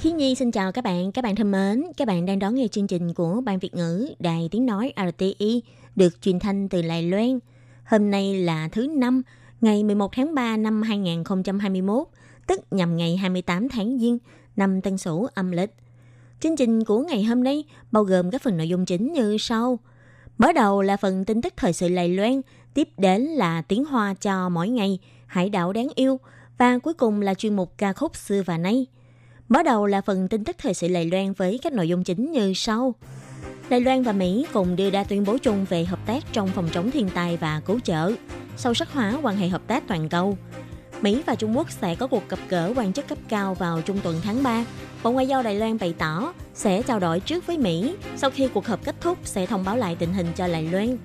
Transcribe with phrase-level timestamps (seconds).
[0.00, 2.68] Khi Nhi xin chào các bạn, các bạn thân mến, các bạn đang đón nghe
[2.68, 5.62] chương trình của Ban Việt ngữ Đài Tiếng Nói RTI
[5.96, 7.38] được truyền thanh từ Lài Loan.
[7.84, 9.22] Hôm nay là thứ năm,
[9.60, 12.06] ngày 11 tháng 3 năm 2021,
[12.46, 14.18] tức nhằm ngày 28 tháng Giêng,
[14.56, 15.74] năm Tân Sửu âm lịch.
[16.40, 19.78] Chương trình của ngày hôm nay bao gồm các phần nội dung chính như sau.
[20.38, 22.40] Mở đầu là phần tin tức thời sự Lài Loan,
[22.74, 26.20] tiếp đến là tiếng hoa cho mỗi ngày, hải đảo đáng yêu,
[26.58, 28.86] và cuối cùng là chuyên mục ca khúc xưa và nay.
[29.50, 32.32] Mở đầu là phần tin tức thời sự Lầy Loan với các nội dung chính
[32.32, 32.94] như sau.
[33.68, 36.68] Đài Loan và Mỹ cùng đưa ra tuyên bố chung về hợp tác trong phòng
[36.72, 38.12] chống thiên tai và cứu trợ,
[38.56, 40.38] sâu sắc hóa quan hệ hợp tác toàn cầu.
[41.02, 44.00] Mỹ và Trung Quốc sẽ có cuộc gặp gỡ quan chức cấp cao vào trung
[44.02, 44.64] tuần tháng 3.
[45.02, 48.48] Bộ Ngoại giao Đài Loan bày tỏ sẽ trao đổi trước với Mỹ, sau khi
[48.48, 50.96] cuộc họp kết thúc sẽ thông báo lại tình hình cho Đài Loan.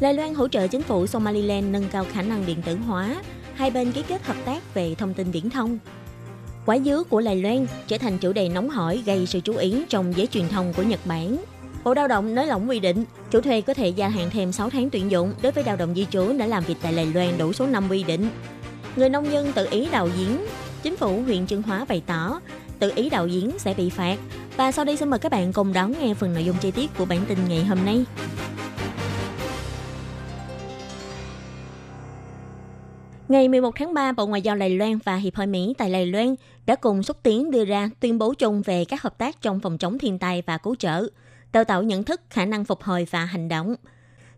[0.00, 3.22] Đài Loan hỗ trợ chính phủ Somaliland nâng cao khả năng điện tử hóa,
[3.54, 5.78] hai bên ký kết hợp tác về thông tin viễn thông.
[6.66, 9.84] Quả dứa của Lài Loan trở thành chủ đề nóng hổi gây sự chú ý
[9.88, 11.36] trong giới truyền thông của Nhật Bản.
[11.84, 14.70] Bộ Lao động nới lỏng quy định, chủ thuê có thể gia hạn thêm 6
[14.70, 17.38] tháng tuyển dụng đối với lao động di trú đã làm việc tại Lài Loan
[17.38, 18.28] đủ số năm quy định.
[18.96, 20.46] Người nông dân tự ý đào giếng,
[20.82, 22.40] chính phủ huyện Trương Hóa bày tỏ
[22.78, 24.18] tự ý đào giếng sẽ bị phạt.
[24.56, 26.90] Và sau đây xin mời các bạn cùng đón nghe phần nội dung chi tiết
[26.98, 28.04] của bản tin ngày hôm nay.
[33.32, 36.06] Ngày 11 tháng 3, Bộ Ngoại giao Đài Loan và Hiệp hội Mỹ tại Đài
[36.06, 36.34] Loan
[36.66, 39.78] đã cùng xúc tiến đưa ra tuyên bố chung về các hợp tác trong phòng
[39.78, 41.04] chống thiên tai và cứu trợ,
[41.52, 43.74] đào tạo nhận thức, khả năng phục hồi và hành động.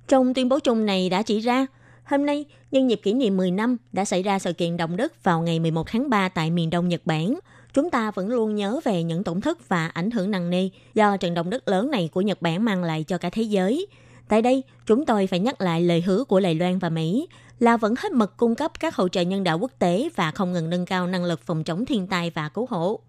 [0.08, 1.66] Trong tuyên bố chung này đã chỉ ra,
[2.04, 5.24] hôm nay, nhân dịp kỷ niệm 10 năm đã xảy ra sự kiện động đất
[5.24, 7.38] vào ngày 11 tháng 3 tại miền đông Nhật Bản.
[7.72, 11.16] Chúng ta vẫn luôn nhớ về những tổn thất và ảnh hưởng nặng nề do
[11.16, 13.86] trận động đất lớn này của Nhật Bản mang lại cho cả thế giới.
[14.28, 17.26] Tại đây, chúng tôi phải nhắc lại lời hứa của Đài Loan và Mỹ
[17.58, 20.52] là vẫn hết mực cung cấp các hỗ trợ nhân đạo quốc tế và không
[20.52, 23.00] ngừng nâng cao năng lực phòng chống thiên tai và cứu hộ.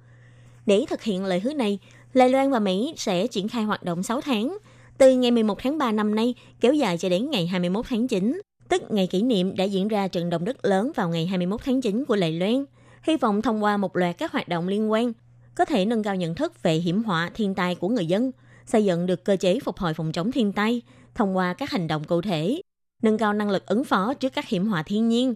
[0.66, 1.80] Để thực hiện lời hứa này,
[2.14, 4.58] Đài Loan và Mỹ sẽ triển khai hoạt động 6 tháng,
[4.98, 8.42] từ ngày 11 tháng 3 năm nay kéo dài cho đến ngày 21 tháng 9,
[8.70, 11.82] tức ngày kỷ niệm đã diễn ra trận động đất lớn vào ngày 21 tháng
[11.82, 12.66] 9 của Đài Loan.
[13.04, 15.14] Hy vọng thông qua một loạt các hoạt động liên quan,
[15.56, 18.32] có thể nâng cao nhận thức về hiểm họa thiên tai của người dân,
[18.66, 20.82] xây dựng được cơ chế phục hồi phòng chống thiên tai
[21.16, 22.62] thông qua các hành động cụ thể,
[23.02, 25.36] nâng cao năng lực ứng phó trước các hiểm họa thiên nhiên.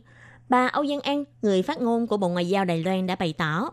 [0.49, 3.33] Bà Âu Giang An, người phát ngôn của Bộ Ngoại giao Đài Loan đã bày
[3.37, 3.69] tỏ.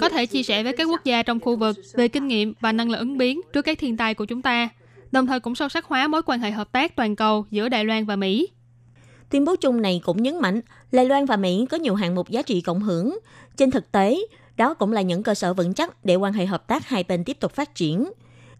[0.00, 2.72] Có thể chia sẻ với các quốc gia trong khu vực về kinh nghiệm và
[2.72, 4.68] năng lực ứng biến trước các thiên tai của chúng ta,
[5.12, 7.84] đồng thời cũng sâu sắc hóa mối quan hệ hợp tác toàn cầu giữa Đài
[7.84, 8.48] Loan và Mỹ.
[9.30, 10.60] Tuyên bố chung này cũng nhấn mạnh,
[10.92, 13.18] Đài Loan và Mỹ có nhiều hạng mục giá trị cộng hưởng.
[13.56, 14.18] Trên thực tế,
[14.56, 17.24] đó cũng là những cơ sở vững chắc để quan hệ hợp tác hai bên
[17.24, 18.10] tiếp tục phát triển.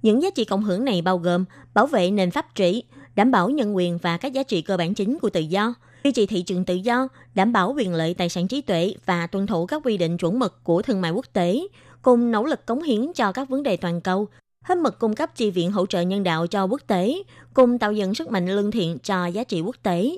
[0.02, 2.84] Những giá trị cộng hưởng này bao gồm bảo vệ nền pháp trị,
[3.16, 5.74] đảm bảo nhân quyền và các giá trị cơ bản chính của tự do,
[6.04, 9.26] duy trì thị trường tự do, đảm bảo quyền lợi tài sản trí tuệ và
[9.26, 11.60] tuân thủ các quy định chuẩn mực của thương mại quốc tế,
[12.02, 14.28] cùng nỗ lực cống hiến cho các vấn đề toàn cầu,
[14.64, 17.14] hết mực cung cấp chi viện hỗ trợ nhân đạo cho quốc tế,
[17.54, 20.16] cùng tạo dựng sức mạnh lương thiện cho giá trị quốc tế.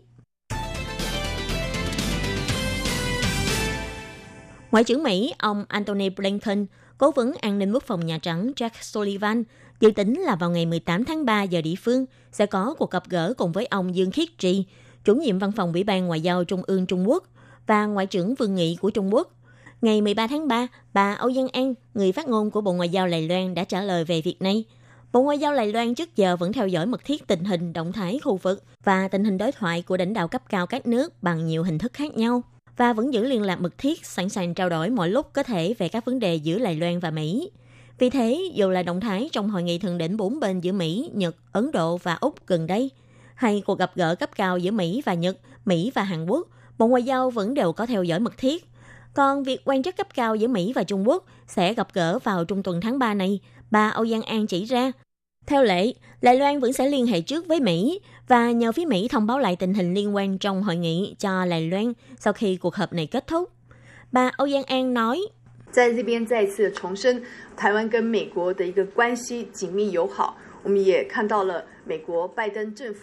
[4.73, 6.67] Ngoại trưởng Mỹ, ông Antony Blinken,
[6.99, 9.45] cố vấn an ninh quốc phòng Nhà Trắng Jack Sullivan,
[9.81, 13.09] dự tính là vào ngày 18 tháng 3 giờ địa phương sẽ có cuộc gặp
[13.09, 14.65] gỡ cùng với ông Dương Khiết Trì,
[15.05, 17.25] chủ nhiệm văn phòng Ủy ban Ngoại giao Trung ương Trung Quốc
[17.67, 19.29] và Ngoại trưởng Vương nghị của Trung Quốc.
[19.83, 23.07] Ngày 13 tháng 3, bà Âu Giang An, người phát ngôn của Bộ Ngoại giao
[23.07, 24.65] Lài Loan đã trả lời về việc này.
[25.13, 27.93] Bộ Ngoại giao Lài Loan trước giờ vẫn theo dõi mật thiết tình hình động
[27.93, 31.23] thái khu vực và tình hình đối thoại của lãnh đạo cấp cao các nước
[31.23, 32.43] bằng nhiều hình thức khác nhau
[32.79, 35.75] và vẫn giữ liên lạc mật thiết, sẵn sàng trao đổi mọi lúc có thể
[35.79, 37.51] về các vấn đề giữa Đài Loan và Mỹ.
[37.99, 41.11] Vì thế, dù là động thái trong hội nghị thượng đỉnh bốn bên giữa Mỹ,
[41.15, 42.91] Nhật, Ấn Độ và Úc gần đây,
[43.35, 46.49] hay cuộc gặp gỡ cấp cao giữa Mỹ và Nhật, Mỹ và Hàn Quốc,
[46.79, 48.65] Bộ Ngoại giao vẫn đều có theo dõi mật thiết.
[49.15, 52.45] Còn việc quan chức cấp cao giữa Mỹ và Trung Quốc sẽ gặp gỡ vào
[52.45, 53.41] trung tuần tháng 3 này,
[53.71, 54.93] bà Âu Giang An chỉ ra.
[55.47, 55.93] Theo lệ,
[56.23, 59.40] Đài Loan vẫn sẽ liên hệ trước với Mỹ và nhờ phía Mỹ thông báo
[59.40, 62.94] lại tình hình liên quan trong hội nghị cho Đài Loan sau khi cuộc họp
[62.94, 63.50] này kết thúc.
[64.12, 65.20] Bà Âu Giang An nói,
[65.72, 67.24] 在这边再次重申
[67.58, 70.38] 台湾跟美国的一个关系紧密友好。
[70.64, 71.66] 我们也看到了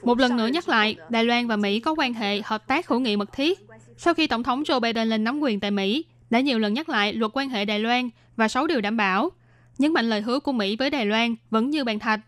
[0.02, 3.00] Một lần nữa nhắc lại, Đài Loan và Mỹ có quan hệ hợp tác hữu
[3.00, 3.58] nghị mật thiết.
[3.96, 6.88] Sau khi Tổng thống Joe Biden lên nắm quyền tại Mỹ, đã nhiều lần nhắc
[6.88, 9.30] lại luật quan hệ Đài Loan và 6 điều đảm bảo,
[9.78, 12.20] nhấn mạnh lời hứa của Mỹ với Đài Loan vẫn như bàn thạch.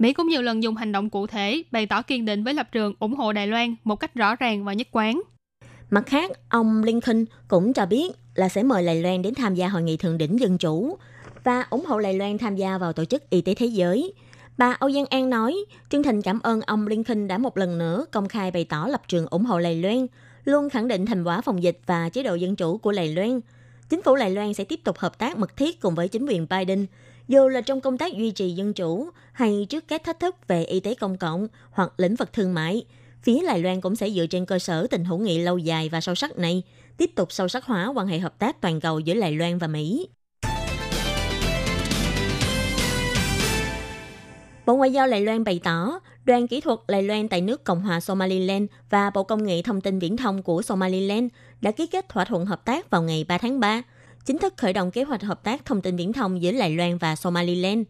[0.00, 2.68] Mỹ cũng nhiều lần dùng hành động cụ thể bày tỏ kiên định với lập
[2.72, 5.20] trường ủng hộ Đài Loan một cách rõ ràng và nhất quán.
[5.90, 9.68] Mặt khác, ông Lincoln cũng cho biết là sẽ mời Đài Loan đến tham gia
[9.68, 10.98] hội nghị thượng đỉnh dân chủ
[11.44, 14.12] và ủng hộ Đài Loan tham gia vào tổ chức y tế thế giới.
[14.58, 15.56] Bà Âu Giang An nói,
[15.90, 19.02] chân thành cảm ơn ông Lincoln đã một lần nữa công khai bày tỏ lập
[19.08, 20.06] trường ủng hộ Đài Loan,
[20.44, 23.40] luôn khẳng định thành quả phòng dịch và chế độ dân chủ của Đài Loan.
[23.88, 26.46] Chính phủ Đài Loan sẽ tiếp tục hợp tác mật thiết cùng với chính quyền
[26.50, 26.86] Biden,
[27.30, 30.64] dù là trong công tác duy trì dân chủ hay trước các thách thức về
[30.64, 32.84] y tế công cộng hoặc lĩnh vực thương mại.
[33.22, 36.00] Phía Đài Loan cũng sẽ dựa trên cơ sở tình hữu nghị lâu dài và
[36.00, 36.62] sâu sắc này,
[36.96, 39.66] tiếp tục sâu sắc hóa quan hệ hợp tác toàn cầu giữa Đài Loan và
[39.66, 40.08] Mỹ.
[44.66, 47.80] Bộ Ngoại giao Đài Loan bày tỏ, đoàn kỹ thuật Đài Loan tại nước Cộng
[47.80, 51.28] hòa Somaliland và Bộ Công nghệ Thông tin Viễn thông của Somaliland
[51.60, 53.82] đã ký kết thỏa thuận hợp tác vào ngày 3 tháng 3,
[54.24, 56.98] chính thức khởi động kế hoạch hợp tác thông tin viễn thông giữa Đài Loan
[56.98, 57.82] và Somaliland.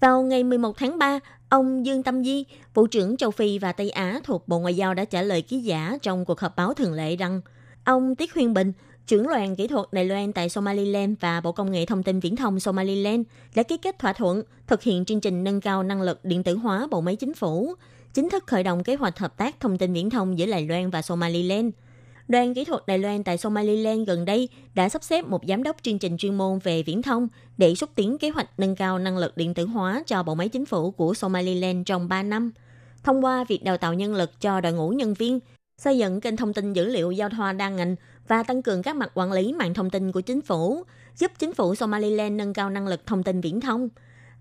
[0.00, 2.44] Vào ngày 11 tháng 3, ông Dương Tâm Di,
[2.74, 5.58] Bộ trưởng châu Phi và Tây Á thuộc Bộ Ngoại giao đã trả lời ký
[5.58, 7.40] giả trong cuộc họp báo thường lệ rằng
[7.84, 8.72] ông Tiết Huyên Bình,
[9.06, 12.36] trưởng đoàn kỹ thuật Đài Loan tại Somaliland và Bộ Công nghệ Thông tin Viễn
[12.36, 13.22] thông Somaliland
[13.54, 16.56] đã ký kết thỏa thuận thực hiện chương trình nâng cao năng lực điện tử
[16.56, 17.74] hóa bộ máy chính phủ,
[18.14, 20.90] chính thức khởi động kế hoạch hợp tác thông tin viễn thông giữa Đài Loan
[20.90, 21.70] và Somaliland.
[22.28, 25.76] Đoàn kỹ thuật Đài Loan tại Somaliland gần đây đã sắp xếp một giám đốc
[25.82, 27.28] chương trình chuyên môn về viễn thông
[27.58, 30.48] để xúc tiến kế hoạch nâng cao năng lực điện tử hóa cho bộ máy
[30.48, 32.52] chính phủ của Somaliland trong 3 năm.
[33.02, 35.40] Thông qua việc đào tạo nhân lực cho đội ngũ nhân viên,
[35.78, 37.96] xây dựng kênh thông tin dữ liệu giao thoa đa ngành
[38.28, 40.82] và tăng cường các mặt quản lý mạng thông tin của chính phủ,
[41.16, 43.88] giúp chính phủ Somaliland nâng cao năng lực thông tin viễn thông.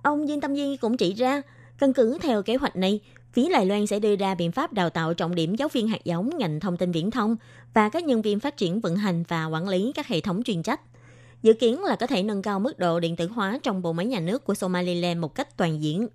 [0.04, 1.42] Ông Diên Tâm Di cũng chỉ ra,
[1.78, 3.00] căn cứ theo kế hoạch này,
[3.34, 6.06] phía Đài Loan sẽ đưa ra biện pháp đào tạo trọng điểm giáo viên hạt
[6.06, 7.36] giống ngành thông tin viễn thông
[7.74, 10.64] và các nhân viên phát triển vận hành và quản lý các hệ thống chuyên
[10.64, 10.82] trách.
[11.42, 14.06] Dự kiến là có thể nâng cao mức độ điện tử hóa trong bộ máy
[14.06, 16.08] nhà nước của Somaliland một cách toàn diện,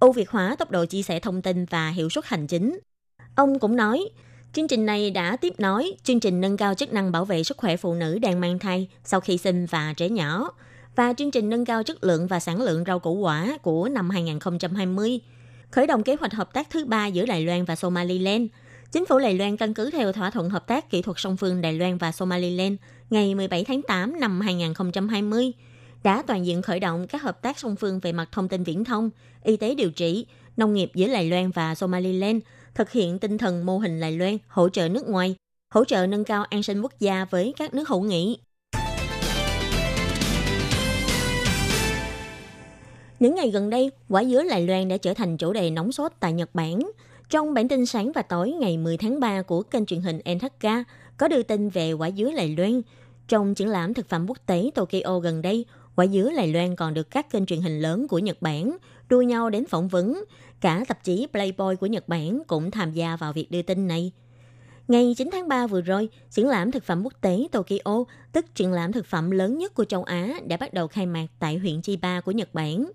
[0.00, 2.78] ưu việt hóa tốc độ chia sẻ thông tin và hiệu suất hành chính.
[3.34, 4.08] Ông cũng nói,
[4.56, 7.56] Chương trình này đã tiếp nối chương trình nâng cao chức năng bảo vệ sức
[7.56, 10.50] khỏe phụ nữ đang mang thai sau khi sinh và trẻ nhỏ
[10.96, 14.10] và chương trình nâng cao chất lượng và sản lượng rau củ quả của năm
[14.10, 15.20] 2020,
[15.76, 18.46] khởi động kế hoạch hợp tác thứ ba giữa Đài Loan và Somaliland.
[18.92, 21.60] Chính phủ Đài Loan căn cứ theo thỏa thuận hợp tác kỹ thuật song phương
[21.60, 22.74] Đài Loan và Somaliland
[23.10, 25.52] ngày 17 tháng 8 năm 2020
[26.02, 28.84] đã toàn diện khởi động các hợp tác song phương về mặt thông tin viễn
[28.84, 29.10] thông,
[29.42, 30.26] y tế điều trị,
[30.56, 32.38] nông nghiệp giữa Đài Loan và Somaliland–
[32.74, 35.34] thực hiện tinh thần mô hình Đài Loan hỗ trợ nước ngoài,
[35.74, 38.38] hỗ trợ nâng cao an sinh quốc gia với các nước hữu nghị.
[43.20, 46.12] Những ngày gần đây, quả dứa Lài Loan đã trở thành chủ đề nóng sốt
[46.20, 46.90] tại Nhật Bản.
[47.30, 50.68] Trong bản tin sáng và tối ngày 10 tháng 3 của kênh truyền hình NHK
[51.16, 52.82] có đưa tin về quả dứa Lài Loan.
[53.28, 55.64] Trong triển lãm thực phẩm quốc tế Tokyo gần đây,
[55.96, 58.76] quả dứa Lài Loan còn được các kênh truyền hình lớn của Nhật Bản
[59.08, 60.24] đua nhau đến phỏng vấn,
[60.60, 64.12] Cả tạp chí Playboy của Nhật Bản cũng tham gia vào việc đưa tin này.
[64.88, 68.72] Ngày 9 tháng 3 vừa rồi, triển lãm thực phẩm quốc tế Tokyo, tức triển
[68.72, 71.82] lãm thực phẩm lớn nhất của châu Á, đã bắt đầu khai mạc tại huyện
[71.82, 72.90] Chiba của Nhật Bản.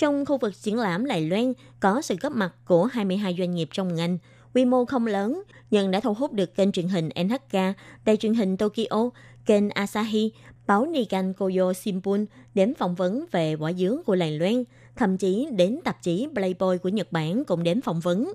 [0.00, 3.68] Trong khu vực triển lãm Đài Loan có sự góp mặt của 22 doanh nghiệp
[3.72, 4.18] trong ngành,
[4.54, 7.58] quy mô không lớn, nhưng đã thu hút được kênh truyền hình NHK,
[8.04, 9.10] đài truyền hình Tokyo,
[9.46, 10.32] kênh Asahi,
[10.66, 14.64] báo Nikan Koyo Shimbun đến phỏng vấn về quả dứa của Đài Loan–
[15.00, 18.32] thậm chí đến tạp chí Playboy của Nhật Bản cũng đến phỏng vấn.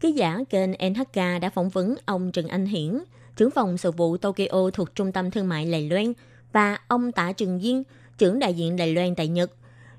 [0.00, 2.98] Ký giả kênh NHK đã phỏng vấn ông Trần Anh Hiển,
[3.36, 6.12] trưởng phòng sự vụ Tokyo thuộc Trung tâm Thương mại Đài Loan,
[6.52, 7.82] và ông Tạ Trường Duyên,
[8.18, 9.52] trưởng đại diện Đài Loan tại Nhật.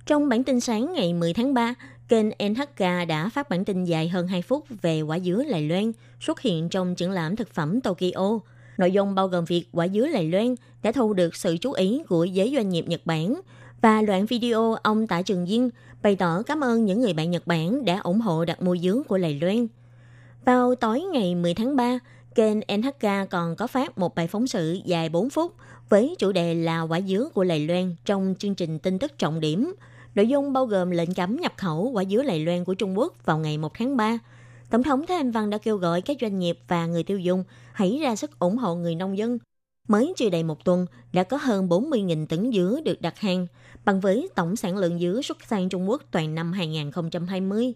[0.08, 1.74] Trong bản tin sáng ngày 10 tháng 3,
[2.08, 5.92] kênh NHK đã phát bản tin dài hơn 2 phút về quả dứa Lài Loan
[6.20, 8.40] xuất hiện trong triển lãm thực phẩm Tokyo.
[8.78, 12.02] Nội dung bao gồm việc quả dứa Lài Loan đã thu được sự chú ý
[12.10, 13.42] của giới doanh nghiệp Nhật Bản
[13.82, 15.70] và đoạn video ông Tạ Trường Duyên
[16.02, 19.02] bày tỏ cảm ơn những người bạn Nhật Bản đã ủng hộ đặt mua dứa
[19.08, 19.68] của Lầy Loan.
[20.46, 22.00] Vào tối ngày 10 tháng 3,
[22.36, 25.54] kênh NHK còn có phát một bài phóng sự dài 4 phút
[25.90, 29.40] với chủ đề là quả dứa của Lầy Loan trong chương trình tin tức trọng
[29.40, 29.74] điểm.
[30.18, 33.26] Nội dung bao gồm lệnh cấm nhập khẩu quả dứa Lầy Loan của Trung Quốc
[33.26, 34.20] vào ngày 1 tháng 3.
[34.70, 37.44] Tổng thống Thái Anh Văn đã kêu gọi các doanh nghiệp và người tiêu dùng
[37.74, 39.40] hãy ra sức ủng hộ người nông dân.
[39.88, 43.48] Mới chưa đầy một tuần, đã có hơn 40.000 tấn dứa được đặt hàng,
[43.86, 47.74] bằng với tổng sản lượng dứa xuất sang Trung Quốc toàn năm 2020.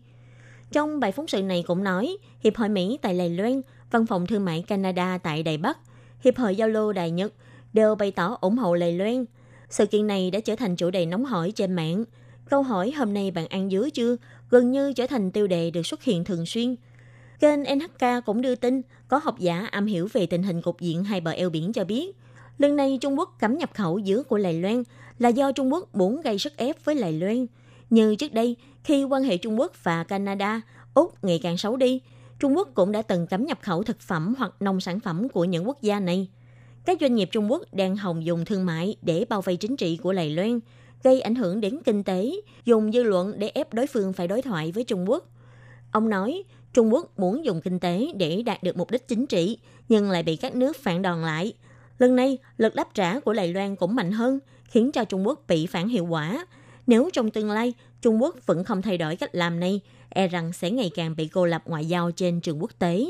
[0.71, 4.27] Trong bài phóng sự này cũng nói, Hiệp hội Mỹ tại Lầy Loan, Văn phòng
[4.27, 5.77] Thương mại Canada tại Đài Bắc,
[6.23, 7.33] Hiệp hội Giao lưu Đài Nhật
[7.73, 9.25] đều bày tỏ ủng hộ Lầy Loan.
[9.69, 12.03] Sự kiện này đã trở thành chủ đề nóng hỏi trên mạng.
[12.51, 14.15] Câu hỏi hôm nay bạn ăn dứa chưa?
[14.49, 16.75] gần như trở thành tiêu đề được xuất hiện thường xuyên.
[17.39, 21.03] Kênh NHK cũng đưa tin có học giả am hiểu về tình hình cục diện
[21.03, 22.15] hai bờ eo biển cho biết,
[22.57, 24.83] lần này Trung Quốc cấm nhập khẩu dứa của Lài Loan
[25.19, 27.45] là do Trung Quốc muốn gây sức ép với Lài Loan.
[27.89, 30.61] Như trước đây, khi quan hệ Trung Quốc và Canada,
[30.93, 32.01] Úc ngày càng xấu đi,
[32.39, 35.45] Trung Quốc cũng đã từng cấm nhập khẩu thực phẩm hoặc nông sản phẩm của
[35.45, 36.27] những quốc gia này.
[36.85, 39.97] Các doanh nghiệp Trung Quốc đang hồng dùng thương mại để bao vây chính trị
[39.97, 40.59] của Lài Loan,
[41.03, 42.31] gây ảnh hưởng đến kinh tế,
[42.65, 45.25] dùng dư luận để ép đối phương phải đối thoại với Trung Quốc.
[45.91, 46.43] Ông nói,
[46.73, 49.57] Trung Quốc muốn dùng kinh tế để đạt được mục đích chính trị,
[49.89, 51.53] nhưng lại bị các nước phản đòn lại.
[51.97, 55.43] Lần này, lực đáp trả của Đài Loan cũng mạnh hơn, khiến cho Trung Quốc
[55.47, 56.45] bị phản hiệu quả.
[56.87, 60.53] Nếu trong tương lai, Trung Quốc vẫn không thay đổi cách làm này, e rằng
[60.53, 63.05] sẽ ngày càng bị cô lập ngoại giao trên trường quốc tế.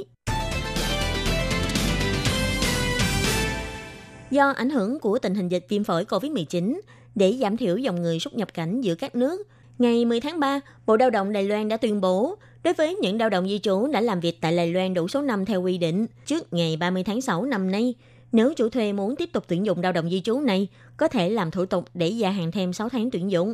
[4.32, 6.80] Do ảnh hưởng của tình hình dịch viêm phổi COVID-19,
[7.16, 9.48] để giảm thiểu dòng người xuất nhập cảnh giữa các nước,
[9.80, 13.20] ngày 10 tháng 3, Bộ Lao động Đài Loan đã tuyên bố đối với những
[13.20, 15.78] lao động di trú đã làm việc tại Đài Loan đủ số năm theo quy
[15.78, 17.94] định trước ngày 30 tháng 6 năm nay,
[18.32, 21.30] nếu chủ thuê muốn tiếp tục tuyển dụng lao động di trú này, có thể
[21.30, 23.54] làm thủ tục để gia hạn thêm 6 tháng tuyển dụng.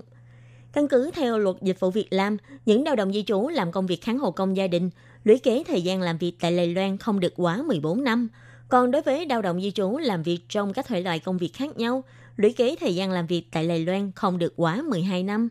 [0.73, 3.87] Căn cứ theo luật dịch vụ Việc làm, những lao động di trú làm công
[3.87, 4.89] việc kháng hộ công gia đình,
[5.23, 8.27] lũy kế thời gian làm việc tại Đài Loan không được quá 14 năm.
[8.69, 11.53] Còn đối với lao động di trú làm việc trong các thể loại công việc
[11.53, 12.03] khác nhau,
[12.37, 15.49] lũy kế thời gian làm việc tại Đài Loan không được quá 12 năm.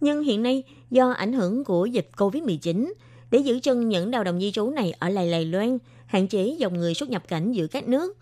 [0.00, 2.92] Nhưng hiện nay, do ảnh hưởng của dịch COVID-19,
[3.30, 6.56] để giữ chân những lao động di trú này ở lại Đài Loan, hạn chế
[6.58, 8.16] dòng người xuất nhập cảnh giữa các nước,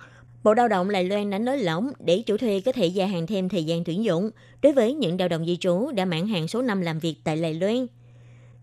[0.47, 3.27] Bộ Lao động Đài Loan đã nới lỏng để chủ thuê có thể gia hạn
[3.27, 4.31] thêm thời gian tuyển dụng
[4.63, 7.37] đối với những lao động di trú đã mãn hạn số năm làm việc tại
[7.37, 7.87] Đài Loan.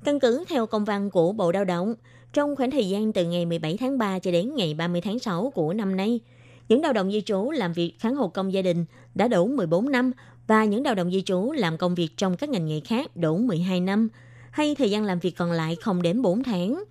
[0.04, 1.96] Căn cứ theo công văn của Bộ Lao động,
[2.34, 5.52] trong khoảng thời gian từ ngày 17 tháng 3 cho đến ngày 30 tháng 6
[5.56, 6.20] của năm nay,
[6.70, 8.86] những lao động di trú làm việc kháng hộ công gia đình
[9.16, 10.12] đã đủ 14 năm
[10.48, 13.38] và những lao động di trú làm công việc trong các ngành nghề khác đủ
[13.38, 14.08] 12 năm,
[14.52, 16.84] hay thời gian làm việc còn lại không đến 4 tháng.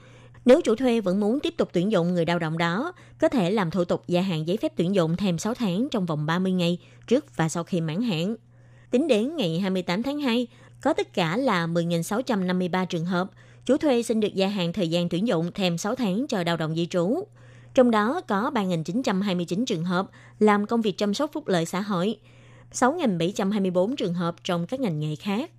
[0.45, 3.51] Nếu chủ thuê vẫn muốn tiếp tục tuyển dụng người lao động đó, có thể
[3.51, 6.53] làm thủ tục gia hạn giấy phép tuyển dụng thêm 6 tháng trong vòng 30
[6.53, 8.37] ngày trước và sau khi mãn hạn.
[8.91, 10.47] Tính đến ngày 28 tháng 2,
[10.81, 13.31] có tất cả là 10.653 trường hợp,
[13.67, 16.57] chủ thuê xin được gia hạn thời gian tuyển dụng thêm 6 tháng chờ lao
[16.57, 17.25] động di trú.
[17.75, 20.07] Trong đó có 3.929 trường hợp
[20.39, 22.17] làm công việc chăm sóc phúc lợi xã hội,
[22.73, 25.51] 6.724 trường hợp trong các ngành nghề khác.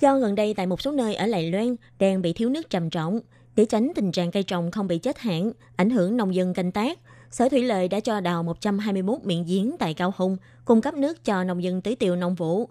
[0.00, 2.90] Do gần đây tại một số nơi ở Lài Loan đang bị thiếu nước trầm
[2.90, 3.20] trọng,
[3.56, 6.72] để tránh tình trạng cây trồng không bị chết hạn, ảnh hưởng nông dân canh
[6.72, 6.98] tác,
[7.30, 11.24] Sở Thủy Lợi đã cho đào 121 miệng giếng tại Cao Hùng, cung cấp nước
[11.24, 12.68] cho nông dân tưới tiêu nông vụ.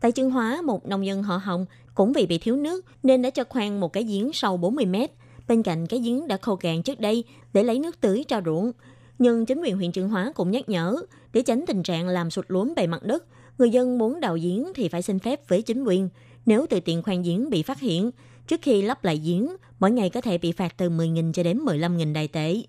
[0.00, 3.30] Tại Trương Hóa, một nông dân họ Hồng cũng vì bị thiếu nước nên đã
[3.30, 5.10] cho khoan một cái giếng sâu 40 mét.
[5.48, 8.72] Bên cạnh cái giếng đã khô cạn trước đây để lấy nước tưới cho ruộng.
[9.18, 10.96] Nhưng chính quyền huyện Trương Hóa cũng nhắc nhở,
[11.32, 13.24] để tránh tình trạng làm sụt lún bề mặt đất,
[13.58, 16.08] người dân muốn đào giếng thì phải xin phép với chính quyền.
[16.46, 18.10] Nếu từ tiện khoan giếng bị phát hiện,
[18.46, 19.48] trước khi lắp lại giếng,
[19.78, 22.62] mỗi ngày có thể bị phạt từ 10.000 cho đến 15.000 đài tệ.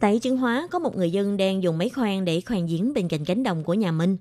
[0.00, 3.08] Tại Trương Hóa có một người dân đang dùng máy khoan để khoan giếng bên
[3.08, 4.16] cạnh cánh đồng của nhà mình.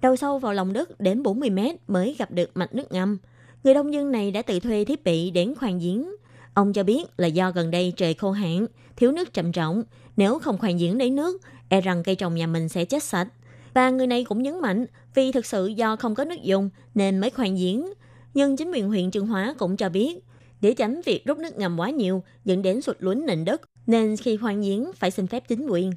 [0.00, 3.18] Đầu sâu vào lòng đất đến 40 mét mới gặp được mạch nước ngầm.
[3.64, 6.08] Người nông dân này đã tự thuê thiết bị đến khoan giếng.
[6.54, 9.82] Ông cho biết là do gần đây trời khô hạn, thiếu nước trầm trọng.
[10.16, 13.28] Nếu không khoan giếng lấy nước, e rằng cây trồng nhà mình sẽ chết sạch.
[13.74, 17.18] Và người này cũng nhấn mạnh vì thực sự do không có nước dùng nên
[17.18, 17.86] mới khoan giếng.
[18.34, 20.18] Nhưng chính quyền huyện Trường Hóa cũng cho biết,
[20.60, 24.16] để tránh việc rút nước ngầm quá nhiều dẫn đến sụt lún nền đất, nên
[24.16, 25.92] khi khoan giếng phải xin phép chính quyền.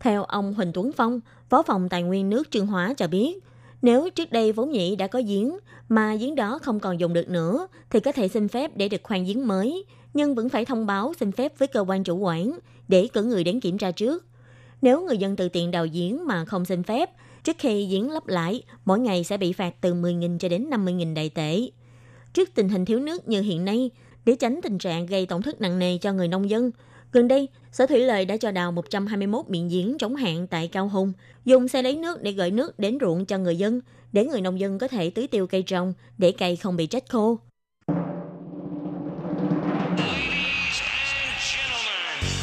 [0.00, 3.38] Theo ông Huỳnh Tuấn Phong, Phó phòng Tài nguyên nước Trương Hóa cho biết,
[3.82, 7.30] nếu trước đây vốn nhĩ đã có giếng mà giếng đó không còn dùng được
[7.30, 10.86] nữa thì có thể xin phép để được khoan giếng mới, nhưng vẫn phải thông
[10.86, 14.24] báo xin phép với cơ quan chủ quản để cử người đến kiểm tra trước.
[14.82, 17.10] Nếu người dân tự tiện đào giếng mà không xin phép,
[17.44, 21.14] trước khi giếng lấp lại, mỗi ngày sẽ bị phạt từ 10.000 cho đến 50.000
[21.14, 21.60] đại tệ.
[22.32, 23.90] Trước tình hình thiếu nước như hiện nay,
[24.24, 26.70] để tránh tình trạng gây tổn thất nặng nề cho người nông dân,
[27.12, 30.88] gần đây, Sở Thủy Lợi đã cho đào 121 miệng giếng chống hạn tại Cao
[30.88, 31.12] Hùng,
[31.44, 33.80] dùng xe lấy nước để gửi nước đến ruộng cho người dân,
[34.12, 37.04] để người nông dân có thể tưới tiêu cây trồng, để cây không bị chết
[37.08, 37.38] khô.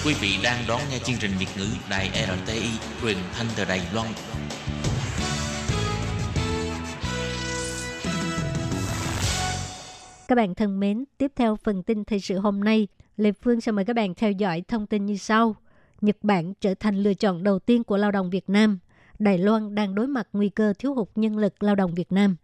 [0.06, 2.70] Quý vị đang đón nghe chương trình Việt ngữ Đài RTI
[3.02, 4.08] truyền thanh từ Đài Loan.
[10.28, 13.72] Các bạn thân mến, tiếp theo phần tin thời sự hôm nay, Lê Phương sẽ
[13.72, 15.56] mời các bạn theo dõi thông tin như sau.
[16.02, 18.80] Nhật Bản trở thành lựa chọn đầu tiên của lao động Việt Nam.
[19.20, 22.36] Đài Loan đang đối mặt nguy cơ thiếu hụt nhân lực lao động Việt Nam.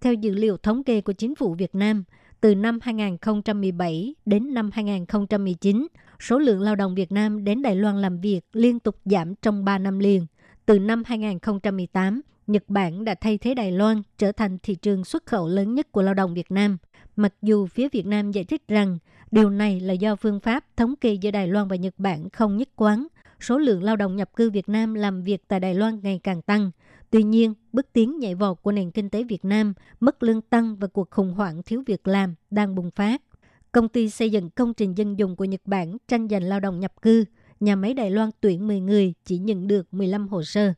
[0.00, 2.04] Theo dữ liệu thống kê của chính phủ Việt Nam,
[2.40, 5.86] từ năm 2017 đến năm 2019,
[6.20, 9.64] số lượng lao động Việt Nam đến Đài Loan làm việc liên tục giảm trong
[9.64, 10.26] 3 năm liền,
[10.66, 15.26] từ năm 2018 Nhật Bản đã thay thế Đài Loan trở thành thị trường xuất
[15.26, 16.78] khẩu lớn nhất của lao động Việt Nam.
[17.16, 18.98] Mặc dù phía Việt Nam giải thích rằng
[19.30, 22.56] điều này là do phương pháp thống kê giữa Đài Loan và Nhật Bản không
[22.56, 23.06] nhất quán.
[23.40, 26.42] Số lượng lao động nhập cư Việt Nam làm việc tại Đài Loan ngày càng
[26.42, 26.70] tăng.
[27.10, 30.76] Tuy nhiên, bước tiến nhảy vọt của nền kinh tế Việt Nam, mức lương tăng
[30.76, 33.22] và cuộc khủng hoảng thiếu việc làm đang bùng phát.
[33.72, 36.80] Công ty xây dựng công trình dân dụng của Nhật Bản tranh giành lao động
[36.80, 37.24] nhập cư.
[37.60, 40.72] Nhà máy Đài Loan tuyển 10 người chỉ nhận được 15 hồ sơ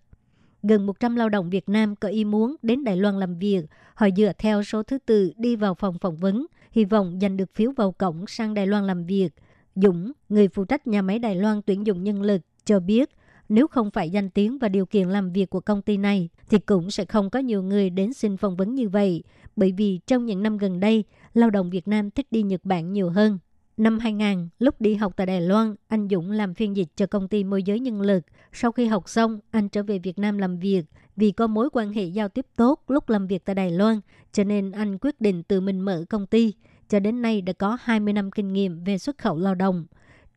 [0.62, 3.64] gần 100 lao động Việt Nam có ý muốn đến Đài Loan làm việc.
[3.94, 7.54] Họ dựa theo số thứ tự đi vào phòng phỏng vấn, hy vọng giành được
[7.54, 9.28] phiếu vào cổng sang Đài Loan làm việc.
[9.74, 13.10] Dũng, người phụ trách nhà máy Đài Loan tuyển dụng nhân lực, cho biết
[13.48, 16.58] nếu không phải danh tiếng và điều kiện làm việc của công ty này, thì
[16.58, 19.22] cũng sẽ không có nhiều người đến xin phỏng vấn như vậy.
[19.56, 22.92] Bởi vì trong những năm gần đây, lao động Việt Nam thích đi Nhật Bản
[22.92, 23.38] nhiều hơn.
[23.76, 27.28] Năm 2000, lúc đi học tại Đài Loan, anh Dũng làm phiên dịch cho công
[27.28, 28.24] ty môi giới nhân lực.
[28.52, 30.84] Sau khi học xong, anh trở về Việt Nam làm việc.
[31.16, 34.00] Vì có mối quan hệ giao tiếp tốt lúc làm việc tại Đài Loan,
[34.32, 36.54] cho nên anh quyết định tự mình mở công ty.
[36.88, 39.84] Cho đến nay đã có 20 năm kinh nghiệm về xuất khẩu lao động.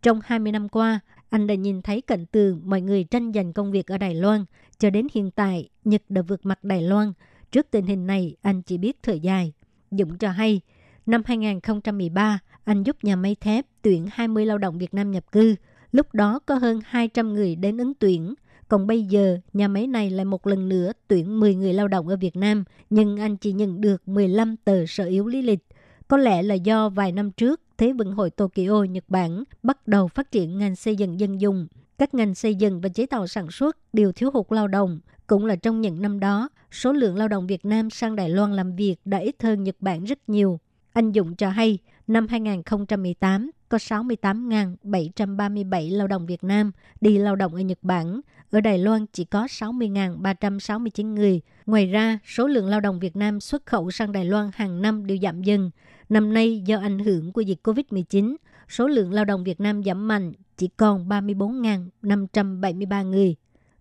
[0.02, 3.72] Trong 20 năm qua, anh đã nhìn thấy cận tượng mọi người tranh giành công
[3.72, 4.46] việc ở Đài Loan.
[4.78, 7.14] Cho đến hiện tại, Nhật đã vượt mặt Đài Loan.
[7.52, 9.54] Trước tình hình này, anh chỉ biết thời dài.
[9.92, 10.62] Dũng cho hay,
[11.06, 15.56] năm 2013, anh giúp nhà máy thép tuyển 20 lao động Việt Nam nhập cư.
[15.92, 18.34] Lúc đó có hơn 200 người đến ứng tuyển.
[18.68, 22.08] Còn bây giờ, nhà máy này lại một lần nữa tuyển 10 người lao động
[22.08, 25.68] ở Việt Nam, nhưng anh chỉ nhận được 15 tờ sở yếu lý lịch.
[26.08, 30.08] Có lẽ là do vài năm trước, Thế vận hội Tokyo, Nhật Bản bắt đầu
[30.08, 31.68] phát triển ngành xây dựng dân dùng.
[31.98, 35.00] Các ngành xây dựng và chế tạo sản xuất đều thiếu hụt lao động.
[35.28, 38.54] Cũng là trong những năm đó, số lượng lao động Việt Nam sang Đài Loan
[38.54, 40.60] làm việc đã ít hơn Nhật Bản rất nhiều.
[40.94, 47.56] Anh Dũng cho hay, năm 2018 có 68.737 lao động Việt Nam đi lao động
[47.56, 48.22] ở Nhật Bản.
[48.52, 51.42] Ở Đài Loan chỉ có 60.369 người.
[51.66, 55.06] Ngoài ra, số lượng lao động Việt Nam xuất khẩu sang Đài Loan hàng năm
[55.06, 55.72] đều giảm dần.
[56.10, 58.36] Năm nay, do ảnh hưởng của dịch COVID-19,
[58.70, 63.36] số lượng lao động Việt Nam giảm mạnh chỉ còn 34.573 người.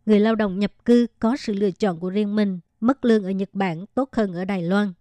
[0.06, 3.30] Người lao động nhập cư có sự lựa chọn của riêng mình, mức lương ở
[3.30, 4.92] Nhật Bản tốt hơn ở Đài Loan.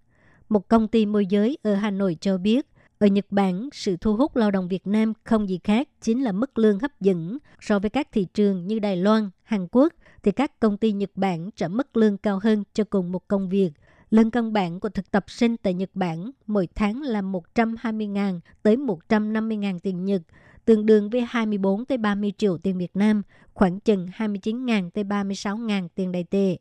[0.50, 2.68] Một công ty môi giới ở Hà Nội cho biết,
[3.04, 6.32] ở Nhật Bản, sự thu hút lao động Việt Nam không gì khác chính là
[6.32, 7.38] mức lương hấp dẫn.
[7.62, 11.12] So với các thị trường như Đài Loan, Hàn Quốc, thì các công ty Nhật
[11.16, 13.72] Bản trả mức lương cao hơn cho cùng một công việc.
[14.10, 18.78] Lương căn bản của thực tập sinh tại Nhật Bản mỗi tháng là 120.000 tới
[18.78, 20.22] 150.000 tiền Nhật,
[20.66, 23.22] tương đương với 24 tới 30 triệu tiền Việt Nam,
[23.54, 26.58] khoảng chừng 29.000 tới 36.000 tiền Đài tệ.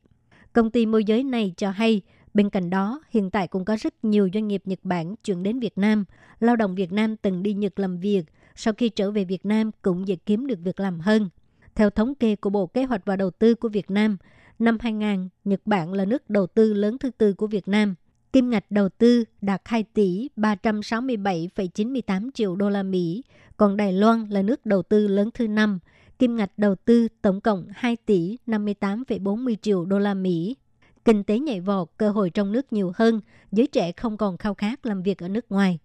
[0.52, 2.02] Công ty môi giới này cho hay
[2.34, 5.60] Bên cạnh đó, hiện tại cũng có rất nhiều doanh nghiệp Nhật Bản chuyển đến
[5.60, 6.04] Việt Nam.
[6.40, 8.22] Lao động Việt Nam từng đi Nhật làm việc,
[8.54, 11.28] sau khi trở về Việt Nam cũng dễ kiếm được việc làm hơn.
[11.74, 14.16] Theo thống kê của Bộ Kế hoạch và Đầu tư của Việt Nam,
[14.58, 17.94] năm 2000, Nhật Bản là nước đầu tư lớn thứ tư của Việt Nam.
[18.32, 23.22] Kim ngạch đầu tư đạt 2 tỷ 367,98 triệu đô la Mỹ,
[23.56, 25.78] còn Đài Loan là nước đầu tư lớn thứ năm.
[26.18, 30.56] Kim ngạch đầu tư tổng cộng 2 tỷ 58,40 triệu đô la Mỹ
[31.04, 33.20] kinh tế nhảy vọt, cơ hội trong nước nhiều hơn,
[33.52, 35.78] giới trẻ không còn khao khát làm việc ở nước ngoài.